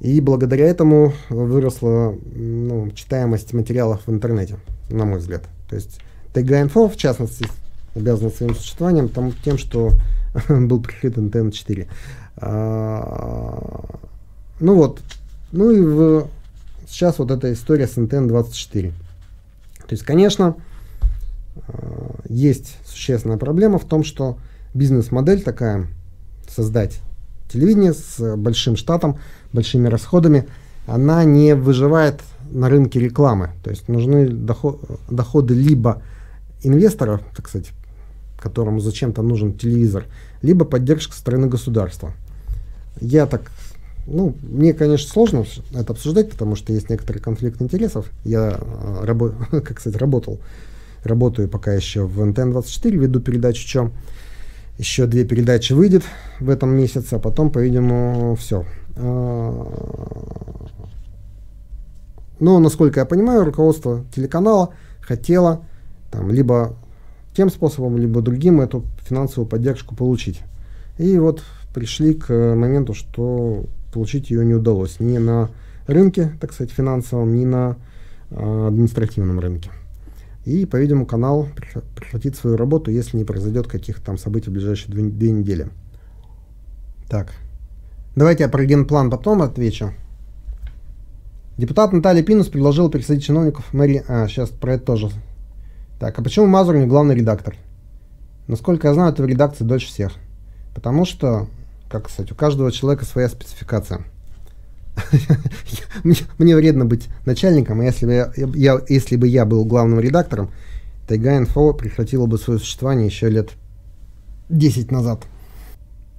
[0.00, 4.56] И благодаря этому выросла ну, читаемость материалов в интернете,
[4.90, 5.42] на мой взгляд.
[5.68, 6.00] То есть
[6.34, 7.46] ТГ-инфо, в частности,
[7.94, 9.92] обязана своим существованием там, тем, что
[10.48, 11.88] был прикрыт антенн 4.
[12.36, 13.84] А,
[14.60, 15.00] ну вот,
[15.50, 16.28] ну и в,
[16.86, 18.90] сейчас вот эта история с антенн 24.
[18.90, 18.94] То
[19.90, 20.54] есть, конечно,
[21.66, 24.38] а, есть существенная проблема в том, что
[24.74, 25.88] бизнес-модель такая,
[26.48, 27.00] создать
[27.48, 29.18] телевидение с большим штатом,
[29.52, 30.46] большими расходами,
[30.86, 32.20] она не выживает
[32.50, 33.50] на рынке рекламы.
[33.62, 34.80] То есть нужны доход,
[35.10, 36.02] доходы либо
[36.62, 37.70] инвесторов, так сказать,
[38.38, 40.06] которому зачем-то нужен телевизор,
[40.42, 42.12] либо поддержка стороны государства.
[43.00, 43.50] Я так,
[44.06, 45.44] ну, мне, конечно, сложно
[45.74, 48.10] это обсуждать, потому что есть некоторый конфликт интересов.
[48.24, 50.40] Я, э, рабо, как сказать, работал,
[51.04, 53.92] работаю пока еще в НТН-24, веду передачу «Чем».
[54.78, 56.04] Еще две передачи выйдет
[56.38, 58.64] в этом месяце, а потом, по-видимому, все.
[58.96, 59.66] А,
[62.38, 65.64] но, насколько я понимаю, руководство телеканала хотело
[66.12, 66.76] там, либо
[67.34, 70.42] тем способом, либо другим эту финансовую поддержку получить.
[70.96, 71.42] И вот
[71.74, 75.50] пришли к моменту, что получить ее не удалось ни на
[75.86, 77.76] рынке, так сказать, финансовом, ни на
[78.30, 79.70] э, административном рынке.
[80.48, 81.46] И, по-видимому, канал
[81.94, 85.68] прекратит свою работу, если не произойдет каких-то там событий в ближайшие две, две недели.
[87.06, 87.34] Так,
[88.16, 89.92] давайте я про генплан потом отвечу.
[91.58, 94.02] Депутат Наталья Пинус предложила пересадить чиновников мэрии...
[94.08, 95.10] А, сейчас про это тоже
[96.00, 97.54] так, а почему Мазур не главный редактор?
[98.46, 100.12] Насколько я знаю, ты в редакции дольше всех.
[100.74, 101.48] Потому что,
[101.90, 104.04] как сказать, у каждого человека своя спецификация.
[106.38, 110.50] Мне вредно быть начальником, а если бы я, я, если бы я был главным редактором,
[111.06, 113.50] Тайга Инфо прекратила бы свое существование еще лет
[114.48, 115.22] 10 назад.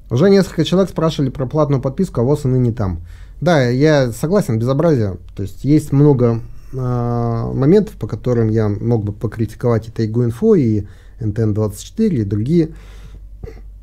[0.09, 3.01] Уже несколько человек спрашивали про платную подписку, а ВОЗ и ныне там.
[3.41, 5.17] Да, я согласен, безобразие.
[5.36, 6.41] То есть есть много
[6.75, 10.86] а, моментов, по которым я мог бы покритиковать и Тайгу Инфо, и
[11.19, 12.69] НТН-24, и другие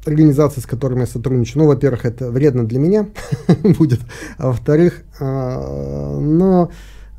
[0.06, 1.62] организации, с которыми я сотрудничаю.
[1.62, 3.08] Ну, во-первых, это вредно для меня
[3.78, 4.00] будет,
[4.38, 6.70] а во-вторых, а, но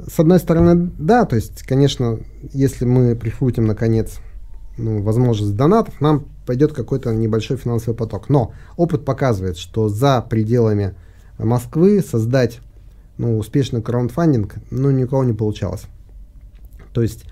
[0.05, 2.19] с одной стороны, да, то есть, конечно,
[2.53, 4.19] если мы прикрутим, наконец,
[4.77, 8.29] ну, возможность донатов, нам пойдет какой-то небольшой финансовый поток.
[8.29, 10.95] Но опыт показывает, что за пределами
[11.37, 12.59] Москвы создать
[13.17, 15.85] ну, успешный краундфандинг, ну, никого не получалось.
[16.93, 17.25] То есть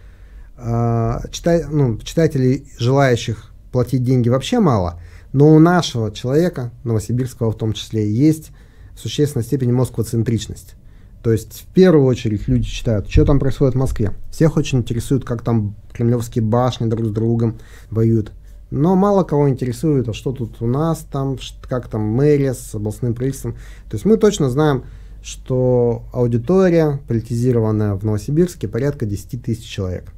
[0.57, 4.99] э, читай, ну, читателей, желающих платить деньги, вообще мало,
[5.35, 8.51] но у нашего человека, новосибирского в том числе, есть
[8.95, 10.75] в существенной степени москвоцентричность.
[11.23, 14.13] То есть в первую очередь люди читают, что там происходит в Москве.
[14.31, 17.57] Всех очень интересует, как там кремлевские башни друг с другом
[17.91, 18.31] воюют.
[18.71, 23.13] Но мало кого интересует, а что тут у нас там, как там мэрия с областным
[23.13, 23.55] правительством.
[23.89, 24.85] То есть мы точно знаем,
[25.21, 30.13] что аудитория политизированная в Новосибирске порядка 10 тысяч человек.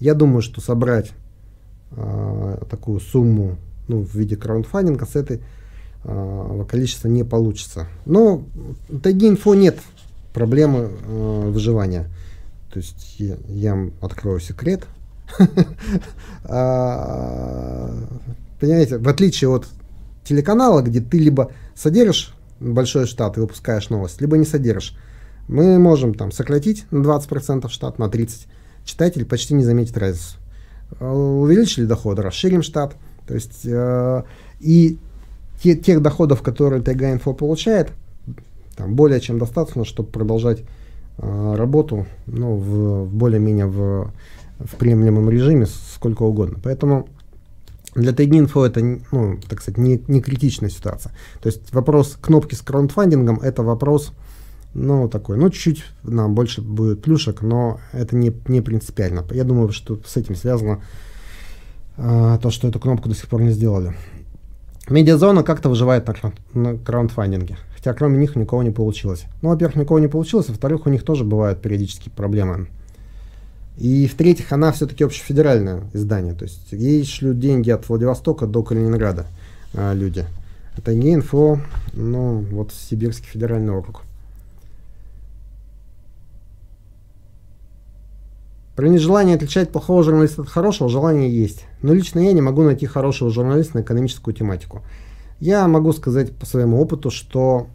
[0.00, 1.12] Я думаю, что собрать
[1.90, 3.58] э, такую сумму
[3.88, 5.40] ну, в виде краундфандинга с этой
[6.04, 7.86] э, количества не получится.
[8.06, 8.44] Но
[8.88, 9.78] у Тайги-инфо нет
[10.32, 12.08] проблемы э, выживания.
[12.72, 14.86] То есть я, я открою секрет.
[16.44, 17.88] А,
[18.58, 19.68] понимаете, в отличие от
[20.24, 24.96] телеканала, где ты либо содержишь большой штат и выпускаешь новость, либо не содержишь.
[25.48, 28.46] Мы можем там сократить на 20% штат, на 30%.
[28.84, 30.36] Читатель почти не заметит разницу.
[30.98, 32.96] Э, увеличили доходы, расширим штат.
[33.32, 34.24] То есть э,
[34.60, 34.98] и
[35.62, 37.90] те, тех доходов, которые Тайга Инфо получает,
[38.76, 40.64] там более чем достаточно, чтобы продолжать
[41.16, 44.12] э, работу ну, в, в более-менее в,
[44.58, 46.58] в приемлемом режиме сколько угодно.
[46.62, 47.08] Поэтому
[47.94, 51.12] для Тайгинфо это, ну, так сказать, не, не критичная ситуация.
[51.40, 54.12] То есть вопрос кнопки с краундфандингом– это вопрос,
[54.74, 59.24] ну, такой, ну, чуть-чуть нам больше будет плюшек, но это не, не принципиально.
[59.30, 60.82] Я думаю, что с этим связано
[61.96, 63.94] то, что эту кнопку до сих пор не сделали.
[64.88, 69.24] Медиазона как-то выживает на, на краундфандинге, хотя кроме них никого не получилось.
[69.40, 72.68] Ну, во-первых, никого не получилось, а во-вторых, у них тоже бывают периодически проблемы.
[73.78, 79.26] И в-третьих, она все-таки общефедеральное издание, то есть ей шлют деньги от Владивостока до Калининграда
[79.74, 80.26] а, люди.
[80.76, 81.60] Это не инфо,
[81.92, 84.02] ну вот Сибирский федеральный округ.
[88.76, 91.66] Про нежелание отличать плохого журналиста от хорошего желание есть.
[91.82, 94.82] Но лично я не могу найти хорошего журналиста на экономическую тематику.
[95.40, 97.66] Я могу сказать по своему опыту, что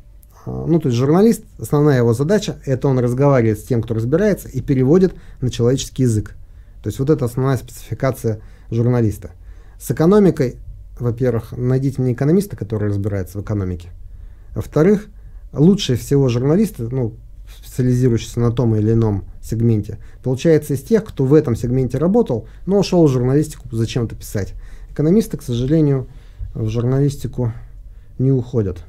[0.47, 4.47] а, ну, то есть журналист, основная его задача, это он разговаривает с тем, кто разбирается,
[4.47, 6.35] и переводит на человеческий язык.
[6.81, 8.39] То есть вот это основная спецификация
[8.71, 9.31] журналисты.
[9.79, 10.55] С экономикой,
[10.99, 13.89] во-первых, найдите мне экономиста, который разбирается в экономике.
[14.55, 15.07] Во-вторых,
[15.51, 17.13] лучшие всего журналисты, ну,
[17.57, 22.79] специализирующиеся на том или ином сегменте, получается из тех, кто в этом сегменте работал, но
[22.79, 24.53] ушел в журналистику зачем-то писать.
[24.91, 26.07] Экономисты, к сожалению,
[26.53, 27.53] в журналистику
[28.17, 28.79] не уходят.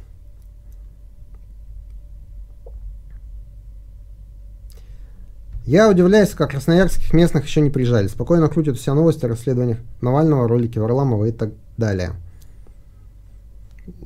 [5.69, 8.07] Я удивляюсь, как красноярских местных еще не приезжали.
[8.07, 12.13] Спокойно крутят все новости о расследованиях Навального, ролики Варламова и так далее.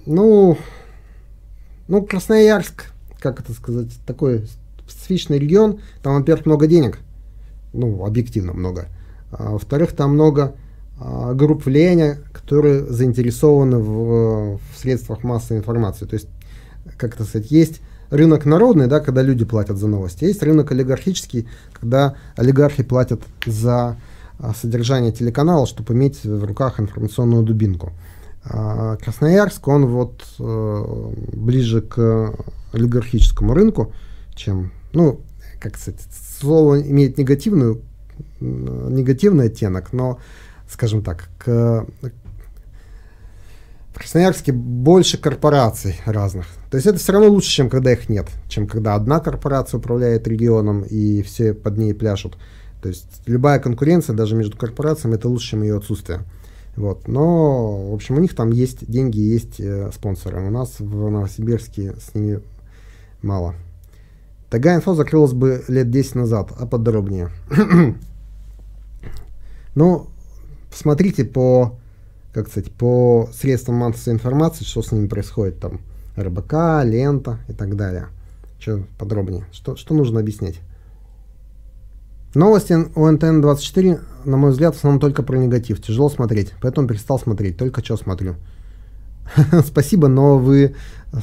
[0.04, 0.58] Ну,
[1.86, 2.86] ну, Красноярск,
[3.22, 4.46] как это сказать, такой
[4.88, 5.80] специфичный регион.
[6.02, 6.98] Там, во-первых, много денег.
[7.72, 8.88] Ну, объективно много.
[9.30, 10.54] А, во-вторых, там много
[11.00, 16.04] а, групп влияния, которые заинтересованы в, в средствах массовой информации.
[16.04, 16.28] То есть,
[16.98, 21.48] как это сказать, есть рынок народный, да, когда люди платят за новости, есть рынок олигархический,
[21.72, 23.96] когда олигархи платят за
[24.38, 27.92] а, содержание телеканала, чтобы иметь в руках информационную дубинку.
[28.44, 32.34] А Красноярск, он вот э, ближе к
[32.72, 33.92] олигархическому рынку,
[34.34, 35.20] чем, ну,
[35.60, 36.00] как сказать,
[36.40, 37.82] слово имеет негативную,
[38.40, 40.18] негативный оттенок, но,
[40.68, 41.86] скажем так, к,
[43.92, 46.46] в Красноярске больше корпораций разных.
[46.70, 50.26] То есть это все равно лучше, чем когда их нет, чем когда одна корпорация управляет
[50.26, 52.38] регионом и все под ней пляшут.
[52.80, 56.24] То есть любая конкуренция, даже между корпорациями, это лучше, чем ее отсутствие.
[56.76, 57.08] Вот.
[57.08, 60.46] Но, в общем, у них там есть деньги, есть э, спонсоры.
[60.46, 62.40] У нас в Новосибирске с ними
[63.22, 63.54] мало.
[64.50, 67.30] Тага инфо закрылась бы лет 10 назад, а подробнее.
[69.74, 70.06] ну,
[70.70, 71.78] смотрите по
[72.32, 75.80] как сказать, по средствам массовой информации, что с ними происходит, там,
[76.16, 78.08] РБК, лента и так далее.
[78.58, 79.44] Что подробнее?
[79.52, 80.60] Что, что нужно объяснять?
[82.34, 85.82] Новости у НТН-24, на мой взгляд, в основном только про негатив.
[85.82, 88.36] Тяжело смотреть, поэтому перестал смотреть, только что смотрю.
[89.66, 90.74] Спасибо, но вы...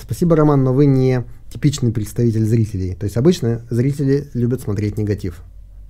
[0.02, 2.96] Спасибо, Роман, но вы не типичный представитель зрителей.
[2.96, 5.42] То есть обычно зрители любят смотреть негатив.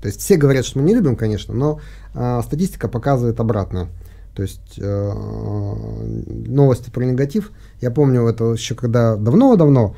[0.02, 1.82] То есть все говорят, что мы не любим, конечно, но
[2.14, 3.90] э, статистика показывает обратное.
[4.34, 5.14] То есть э,
[6.48, 7.52] новости про негатив.
[7.82, 9.96] Я помню это еще когда давно-давно,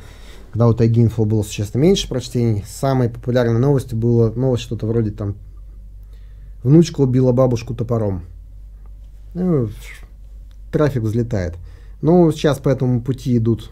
[0.52, 5.12] когда у Тайги Инфо было существенно меньше прочтений, самой популярной новостью было новость что-то вроде
[5.12, 5.36] там
[6.62, 8.24] «Внучка убила бабушку топором».
[9.34, 9.70] Ну,
[10.72, 11.56] трафик взлетает.
[12.02, 13.72] Ну, сейчас по этому пути идут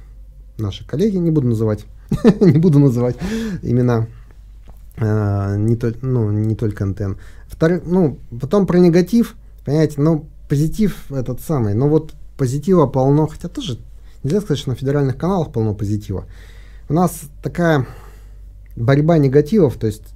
[0.57, 1.85] наши коллеги, не буду называть,
[2.39, 3.17] не буду называть
[3.61, 4.07] имена,
[4.97, 7.17] э, не, то, ну, не только антенн.
[7.47, 13.49] Вторых, ну, потом про негатив, понимаете, ну, позитив этот самый, но вот позитива полно, хотя
[13.49, 13.79] тоже
[14.23, 16.25] нельзя сказать, что на федеральных каналах полно позитива.
[16.89, 17.85] У нас такая
[18.75, 20.15] борьба негативов, то есть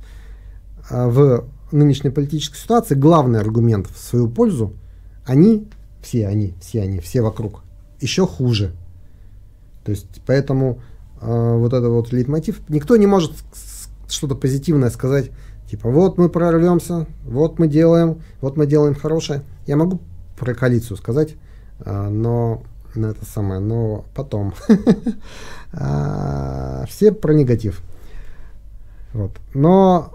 [0.89, 4.73] а, в нынешней политической ситуации главный аргумент в свою пользу,
[5.23, 5.67] они,
[6.01, 7.61] все они, все они, все вокруг,
[8.01, 8.73] еще хуже.
[9.85, 10.81] То есть поэтому
[11.21, 13.33] э, вот это вот лейтмотив, никто не может
[14.07, 15.29] что-то позитивное сказать,
[15.69, 19.41] типа вот мы прорвемся, вот мы делаем, вот мы делаем хорошее.
[19.67, 19.99] Я могу
[20.37, 21.35] про коалицию сказать,
[21.79, 22.63] а, но
[22.95, 24.53] на это самое, но потом.
[25.75, 27.81] А, все про негатив.
[29.11, 29.31] Вот.
[29.55, 30.11] Но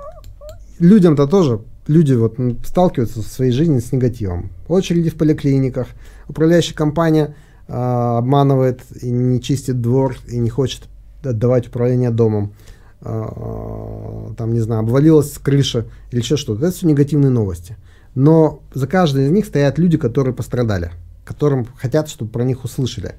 [0.78, 4.50] людям-то тоже, люди вот сталкиваются в своей жизни с негативом.
[4.68, 5.88] Очереди в поликлиниках,
[6.28, 7.34] управляющая компания
[7.66, 10.84] а, обманывает и не чистит двор, и не хочет
[11.24, 12.52] отдавать управление домом.
[13.00, 16.66] там, не знаю, обвалилась крыша или еще что-то.
[16.66, 17.76] Это все негативные новости
[18.18, 20.90] но за каждой из них стоят люди, которые пострадали,
[21.28, 23.14] которым хотят, чтобы про них услышали.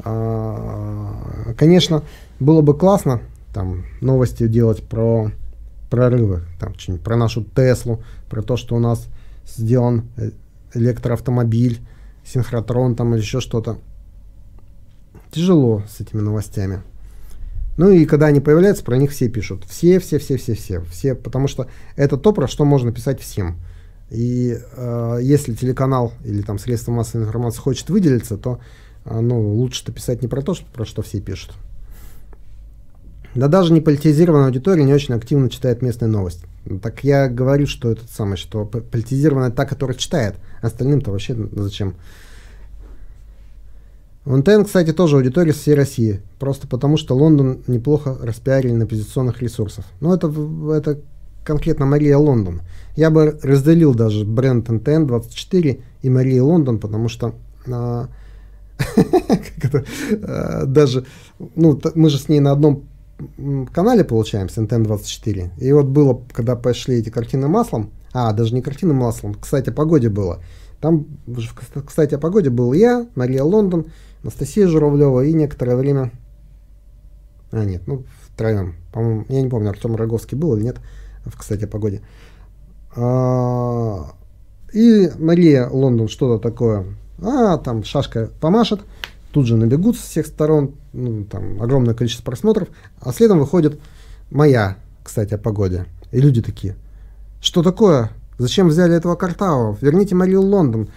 [0.00, 2.02] А, конечно,
[2.38, 3.22] было бы классно
[3.54, 5.30] там новости делать про
[5.88, 9.08] прорывы, там, про нашу Теслу, про то, что у нас
[9.46, 10.32] сделан э,
[10.74, 11.80] электроавтомобиль,
[12.26, 13.78] синхротрон там или еще что-то.
[15.30, 16.82] Тяжело с этими новостями.
[17.78, 19.64] Ну и когда они появляются, про них все пишут.
[19.66, 20.80] Все, все, все, все, все.
[20.90, 23.56] Все, потому что это то, про что можно писать всем.
[24.10, 28.60] И э, если телеканал или там средство массовой информации хочет выделиться, то
[29.04, 31.52] э, ну, лучше-то писать не про то, что, про что все пишут.
[33.34, 36.46] Да даже не политизированная аудитория не очень активно читает местные новости.
[36.82, 41.94] Так я говорю, что это самое, что политизированная та, которая читает, остальным-то вообще зачем?
[44.24, 49.40] В НТН, кстати, тоже аудитория всей России, просто потому что Лондон неплохо распиарили на оппозиционных
[49.40, 49.84] ресурсах.
[50.00, 50.26] Но это,
[50.72, 51.00] это
[51.46, 52.62] конкретно Мария Лондон.
[52.96, 57.34] Я бы разделил даже бренд NTN24 и Мария Лондон, потому что
[57.70, 58.08] а,
[60.22, 61.06] а, даже,
[61.54, 62.84] ну, мы же с ней на одном
[63.72, 65.50] канале получаемся, NTN24.
[65.58, 69.72] И вот было, когда пошли эти картины маслом, а, даже не картины маслом, кстати, о
[69.72, 70.40] погоде было.
[70.80, 71.06] Там,
[71.86, 73.86] кстати, о погоде был я, Мария Лондон,
[74.22, 76.10] Анастасия Журавлева и некоторое время...
[77.52, 78.74] А, нет, ну, втроем.
[78.92, 80.76] По-моему, я не помню, Артем Роговский был или нет,
[81.34, 82.02] кстати, о погоде.
[82.94, 84.12] А,
[84.72, 86.86] и Мария Лондон что-то такое.
[87.22, 88.82] А, там шашка помашет,
[89.32, 92.68] тут же набегут с всех сторон, ну, там огромное количество просмотров,
[93.00, 93.78] а следом выходит
[94.30, 95.86] моя, кстати, о погоде.
[96.12, 96.76] И люди такие,
[97.40, 98.10] что такое?
[98.38, 99.76] Зачем взяли этого Картау?
[99.80, 100.88] Верните Марию Лондон.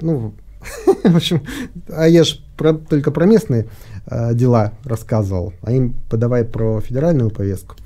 [0.00, 0.34] Ну,
[1.04, 1.42] в общем,
[1.88, 3.68] а я же про, только про местные
[4.06, 7.76] э, дела рассказывал, а им подавай про федеральную повестку.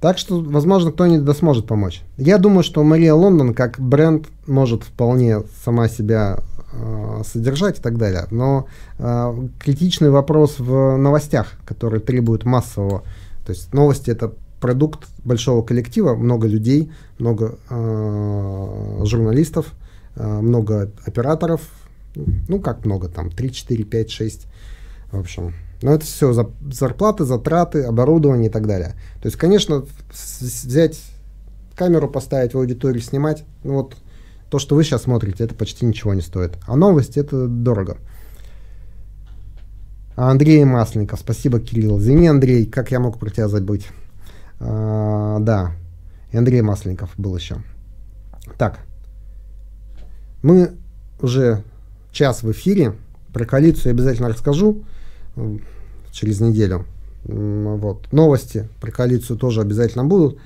[0.00, 2.02] Так что, возможно, кто-нибудь сможет помочь.
[2.16, 6.38] Я думаю, что Мария Лондон как бренд может вполне сама себя
[6.72, 8.26] э, содержать и так далее.
[8.30, 8.68] Но
[8.98, 13.02] э, критичный вопрос в новостях, который требует массового.
[13.44, 19.74] То есть новости это продукт большого коллектива, много людей, много э, журналистов,
[20.14, 21.62] э, много операторов.
[22.14, 24.46] Ну, как много там, 3, 4, 5, 6.
[25.10, 28.94] В общем, но это все за, зарплаты, затраты, оборудование и так далее.
[29.20, 31.00] То есть, конечно, взять
[31.76, 33.96] камеру, поставить в аудиторию, снимать, ну вот
[34.50, 36.58] то, что вы сейчас смотрите, это почти ничего не стоит.
[36.66, 37.98] А новости это дорого.
[40.16, 42.00] Андрей Масленников, спасибо, Кирилл.
[42.00, 43.86] Извини, Андрей, как я мог про тебя забыть?
[44.58, 45.72] А, да,
[46.32, 47.58] и Андрей Масленников был еще.
[48.56, 48.80] Так,
[50.42, 50.72] мы
[51.20, 51.62] уже
[52.10, 52.94] час в эфире.
[53.32, 54.82] Про коалицию я обязательно расскажу
[56.12, 56.84] через неделю.
[57.24, 58.12] Вот.
[58.12, 60.38] Новости про коалицию тоже обязательно будут.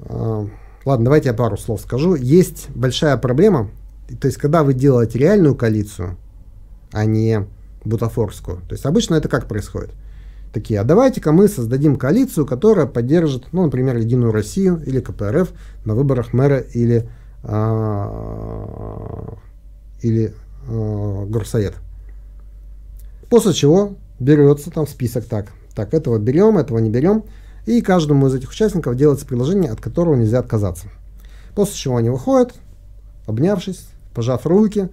[0.00, 0.46] А,
[0.84, 2.14] ладно, давайте я пару слов скажу.
[2.14, 3.70] Есть большая проблема.
[4.20, 6.16] То есть, когда вы делаете реальную коалицию,
[6.92, 7.46] а не
[7.84, 8.58] бутафорскую.
[8.68, 9.90] То есть, обычно это как происходит?
[10.52, 15.50] Такие, а давайте-ка мы создадим коалицию, которая поддержит, ну, например, Единую Россию или КПРФ
[15.86, 17.08] на выборах мэра или,
[17.42, 19.34] а,
[20.02, 20.34] или
[20.68, 21.76] а, горсовет.
[23.30, 25.48] После чего берется там список так.
[25.74, 27.24] Так, этого берем, этого не берем.
[27.66, 30.86] И каждому из этих участников делается предложение, от которого нельзя отказаться.
[31.54, 32.54] После чего они выходят,
[33.26, 34.88] обнявшись, пожав руки,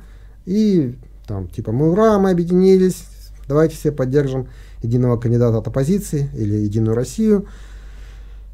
[0.45, 0.95] и
[1.27, 3.05] там типа мы ура, мы объединились,
[3.47, 4.47] давайте все поддержим
[4.81, 7.47] единого кандидата от оппозиции или Единую Россию.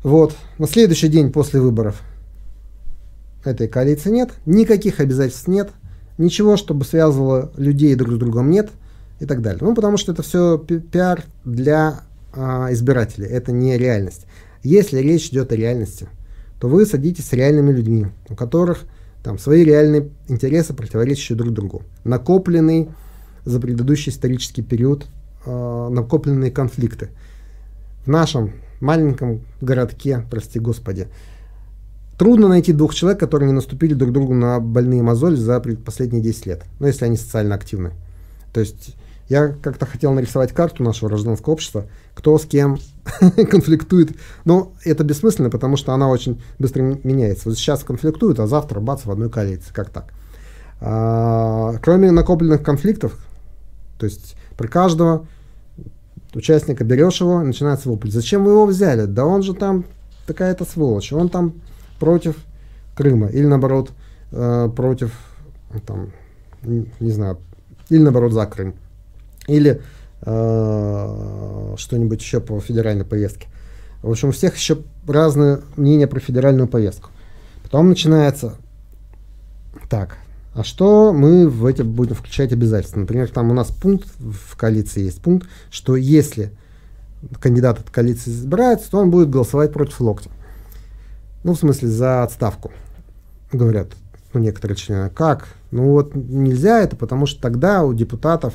[0.04, 0.36] Вот.
[0.58, 2.02] На следующий день после выборов
[3.44, 5.70] этой коалиции нет, никаких обязательств нет,
[6.18, 8.70] ничего, чтобы связывало людей друг с другом нет–
[9.20, 9.60] и так далее.
[9.62, 12.02] Ну, потому что это все пиар для
[12.34, 14.26] а, избирателей, это не реальность.
[14.64, 16.08] Если речь идет о реальности,
[16.60, 18.86] то вы садитесь с реальными людьми, у которых
[19.24, 21.84] там свои реальные интересы, противоречащие друг другу.
[22.04, 22.90] Накопленный
[23.44, 25.06] за предыдущий исторический период
[25.46, 27.10] э, накопленные конфликты.
[28.06, 31.08] В нашем маленьком городке, прости господи,
[32.18, 36.46] трудно найти двух человек, которые не наступили друг другу на больные мозоли за последние 10
[36.46, 37.92] лет, ну, если они социально активны.
[38.54, 38.96] То есть
[39.28, 42.78] я как-то хотел нарисовать карту нашего гражданского общества, кто с кем
[43.50, 44.16] конфликтует.
[44.46, 47.50] Но это бессмысленно, потому что она очень быстро меняется.
[47.50, 49.74] Вот сейчас конфликтуют, а завтра бац в одной коалиции.
[49.74, 50.14] Как так?
[50.80, 53.18] А, кроме накопленных конфликтов,
[53.98, 55.26] то есть при каждого
[56.36, 58.12] участника берешь его, начинается вопль.
[58.12, 59.06] Зачем вы его взяли?
[59.06, 59.86] Да он же там
[60.28, 61.12] такая-то сволочь.
[61.12, 61.54] Он там
[62.00, 62.36] против
[62.96, 63.28] Крыма.
[63.28, 63.92] Или наоборот,
[64.32, 65.14] э, против,
[65.88, 66.12] там,
[66.62, 67.40] не знаю,
[67.90, 68.76] или наоборот за Крым
[69.48, 69.82] или
[70.22, 73.48] э, что-нибудь еще по федеральной повестке.
[74.02, 77.10] В общем, у всех еще разные мнения про федеральную повестку.
[77.64, 78.56] Потом начинается,
[79.90, 80.18] так,
[80.54, 83.00] а что мы в эти будем включать обязательства?
[83.00, 86.52] Например, там у нас пункт в коалиции есть пункт, что если
[87.42, 90.30] кандидат от коалиции избирается, то он будет голосовать против локтя.
[91.44, 92.72] Ну, в смысле, за отставку.
[93.52, 93.90] Говорят,
[94.34, 95.10] ну, некоторые члены.
[95.10, 95.48] Как?
[95.72, 98.54] Ну, вот нельзя это, потому что тогда у депутатов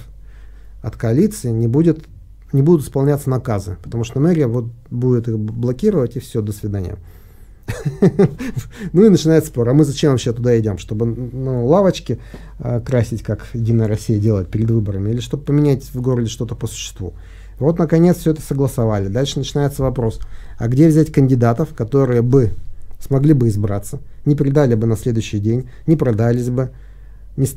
[0.82, 2.04] от коалиции не, будет,
[2.52, 6.96] не будут исполняться наказы, потому что мэрия вот будет их блокировать, и все, до свидания.
[8.92, 10.78] Ну и начинается спор, а мы зачем вообще туда идем?
[10.78, 12.18] Чтобы ну, лавочки
[12.58, 16.66] э, красить, как Единая Россия делает перед выборами, или чтобы поменять в городе что-то по
[16.66, 17.14] существу?
[17.58, 19.08] Вот, наконец, все это согласовали.
[19.08, 20.18] Дальше начинается вопрос,
[20.58, 22.50] а где взять кандидатов, которые бы
[22.98, 26.70] смогли бы избраться, не предали бы на следующий день, не продались бы,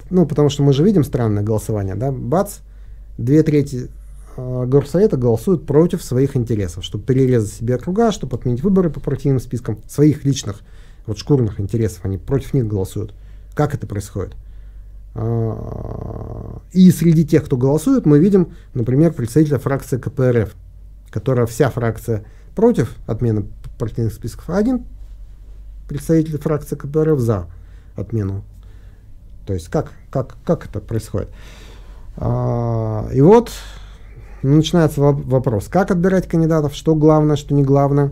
[0.10, 2.58] ну, потому что мы же видим странное голосование, да, бац,
[3.18, 3.89] две трети
[4.36, 9.39] э, горсовета голосуют против своих интересов, чтобы перерезать себе округа, чтобы отменить выборы по партийным
[9.39, 10.61] спискам, своих личных,
[11.05, 13.14] вот шкурных интересов, они против них голосуют.
[13.53, 14.36] Как это происходит?
[15.16, 20.55] А, и среди тех, кто голосует, мы видим, например, представителя фракции КПРФ,
[21.11, 23.45] которая вся фракция против отмены
[23.78, 24.86] партийных списков, а один
[25.88, 27.47] представители фракции КПРФ за
[27.95, 28.43] отмену.
[29.45, 31.30] То есть как, как, как это происходит?
[32.16, 33.51] А, и вот
[34.41, 38.11] начинается вопрос, как отбирать кандидатов, что главное, что не главное,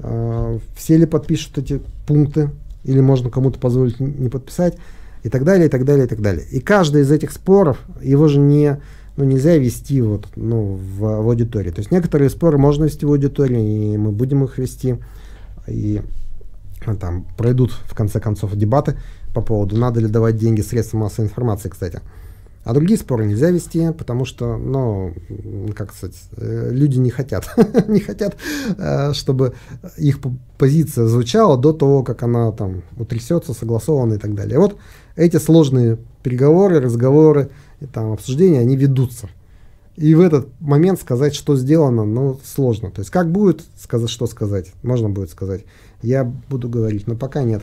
[0.00, 2.50] а, все ли подпишут эти пункты,
[2.84, 4.76] или можно кому-то позволить не подписать,
[5.22, 6.46] и так далее, и так далее, и так далее.
[6.50, 8.80] И каждый из этих споров, его же не,
[9.16, 11.70] ну, нельзя вести вот, ну, в, в аудитории.
[11.70, 14.96] То есть некоторые споры можно вести в аудитории, и мы будем их вести,
[15.66, 16.02] и
[16.86, 18.96] а, там пройдут в конце концов дебаты
[19.34, 22.00] по поводу, надо ли давать деньги средствам массовой информации, кстати.
[22.64, 25.14] А другие споры нельзя вести, потому что, ну,
[25.74, 27.48] как сказать, э, люди не хотят,
[27.88, 28.36] не хотят,
[28.76, 29.54] э, чтобы
[29.96, 30.18] их
[30.58, 34.58] позиция звучала до того, как она там утрясется, согласована и так далее.
[34.58, 34.76] Вот
[35.16, 37.50] эти сложные переговоры, разговоры,
[37.80, 39.28] и, там, обсуждения, они ведутся.
[39.96, 42.90] И в этот момент сказать, что сделано, ну, сложно.
[42.90, 45.64] То есть, как будет сказать, что сказать, можно будет сказать.
[46.02, 47.62] Я буду говорить, но пока нет.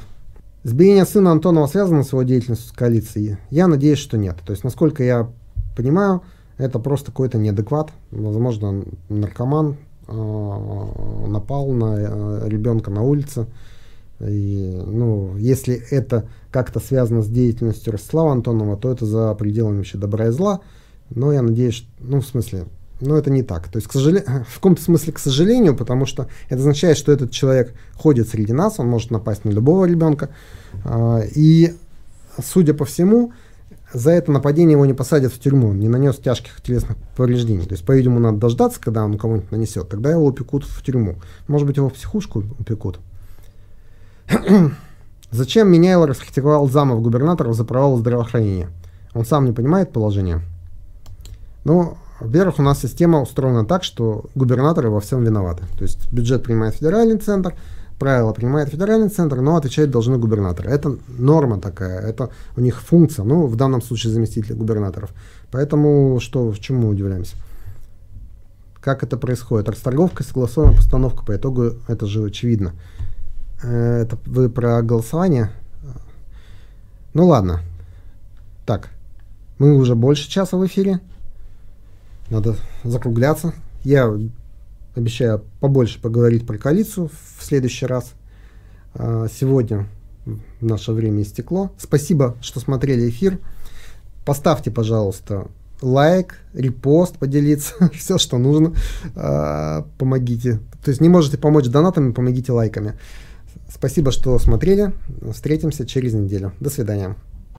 [0.65, 3.37] Сбиение сына Антонова связано с его деятельностью с коалицией?
[3.51, 4.37] Я надеюсь, что нет.
[4.43, 5.29] То есть, насколько я
[5.77, 6.23] понимаю,
[6.57, 7.91] это просто какой-то неадекват.
[8.09, 9.75] Возможно, наркоман
[10.07, 13.45] э, напал на э, ребенка на улице.
[14.19, 19.99] И, ну, если это как-то связано с деятельностью Ростислава Антонова, то это за пределами вообще
[19.99, 20.61] добра и зла.
[21.11, 22.65] Но я надеюсь, ну, в смысле,
[23.01, 23.67] но это не так.
[23.69, 27.31] То есть, к сожалению, в каком-то смысле к сожалению, потому что это означает, что этот
[27.31, 30.29] человек ходит среди нас, он может напасть на любого ребенка.
[30.83, 31.75] А, и,
[32.43, 33.33] судя по всему,
[33.93, 37.65] за это нападение его не посадят в тюрьму, он не нанес тяжких телесных повреждений.
[37.65, 41.15] То есть, по-видимому, надо дождаться, когда он кому-нибудь нанесет, тогда его упекут в тюрьму.
[41.47, 42.99] Может быть, его в психушку упекут.
[45.31, 48.69] Зачем Меняйло раскритиковал замов губернаторов за провал здравоохранения?
[49.13, 50.41] Он сам не понимает положения?
[51.63, 55.63] Ну, во-первых, у нас система устроена так, что губернаторы во всем виноваты.
[55.77, 57.55] То есть бюджет принимает федеральный центр,
[57.99, 60.69] правила принимает федеральный центр, но отвечать должны губернаторы.
[60.69, 65.11] Это норма такая, это у них функция, ну, в данном случае заместители губернаторов.
[65.51, 67.35] Поэтому что, чему удивляемся?
[68.79, 69.67] Как это происходит?
[69.67, 72.73] Расторговка, согласованная постановка, по итогу это же очевидно.
[73.63, 75.49] Э, это вы про голосование?
[77.13, 77.61] Ну ладно.
[78.65, 78.89] Так,
[79.57, 80.99] мы уже больше часа в эфире.
[82.29, 83.53] Надо закругляться.
[83.83, 84.11] Я
[84.95, 88.13] обещаю побольше поговорить про коалицию в следующий раз.
[88.93, 89.87] А, сегодня
[90.61, 91.71] наше время истекло.
[91.77, 93.39] Спасибо, что смотрели эфир.
[94.25, 95.47] Поставьте, пожалуйста,
[95.81, 98.73] лайк, репост, поделиться, все, что нужно.
[99.15, 100.59] А, помогите.
[100.83, 102.93] То есть не можете помочь донатами, помогите лайками.
[103.69, 104.93] Спасибо, что смотрели.
[105.31, 106.53] Встретимся через неделю.
[106.59, 107.15] До свидания.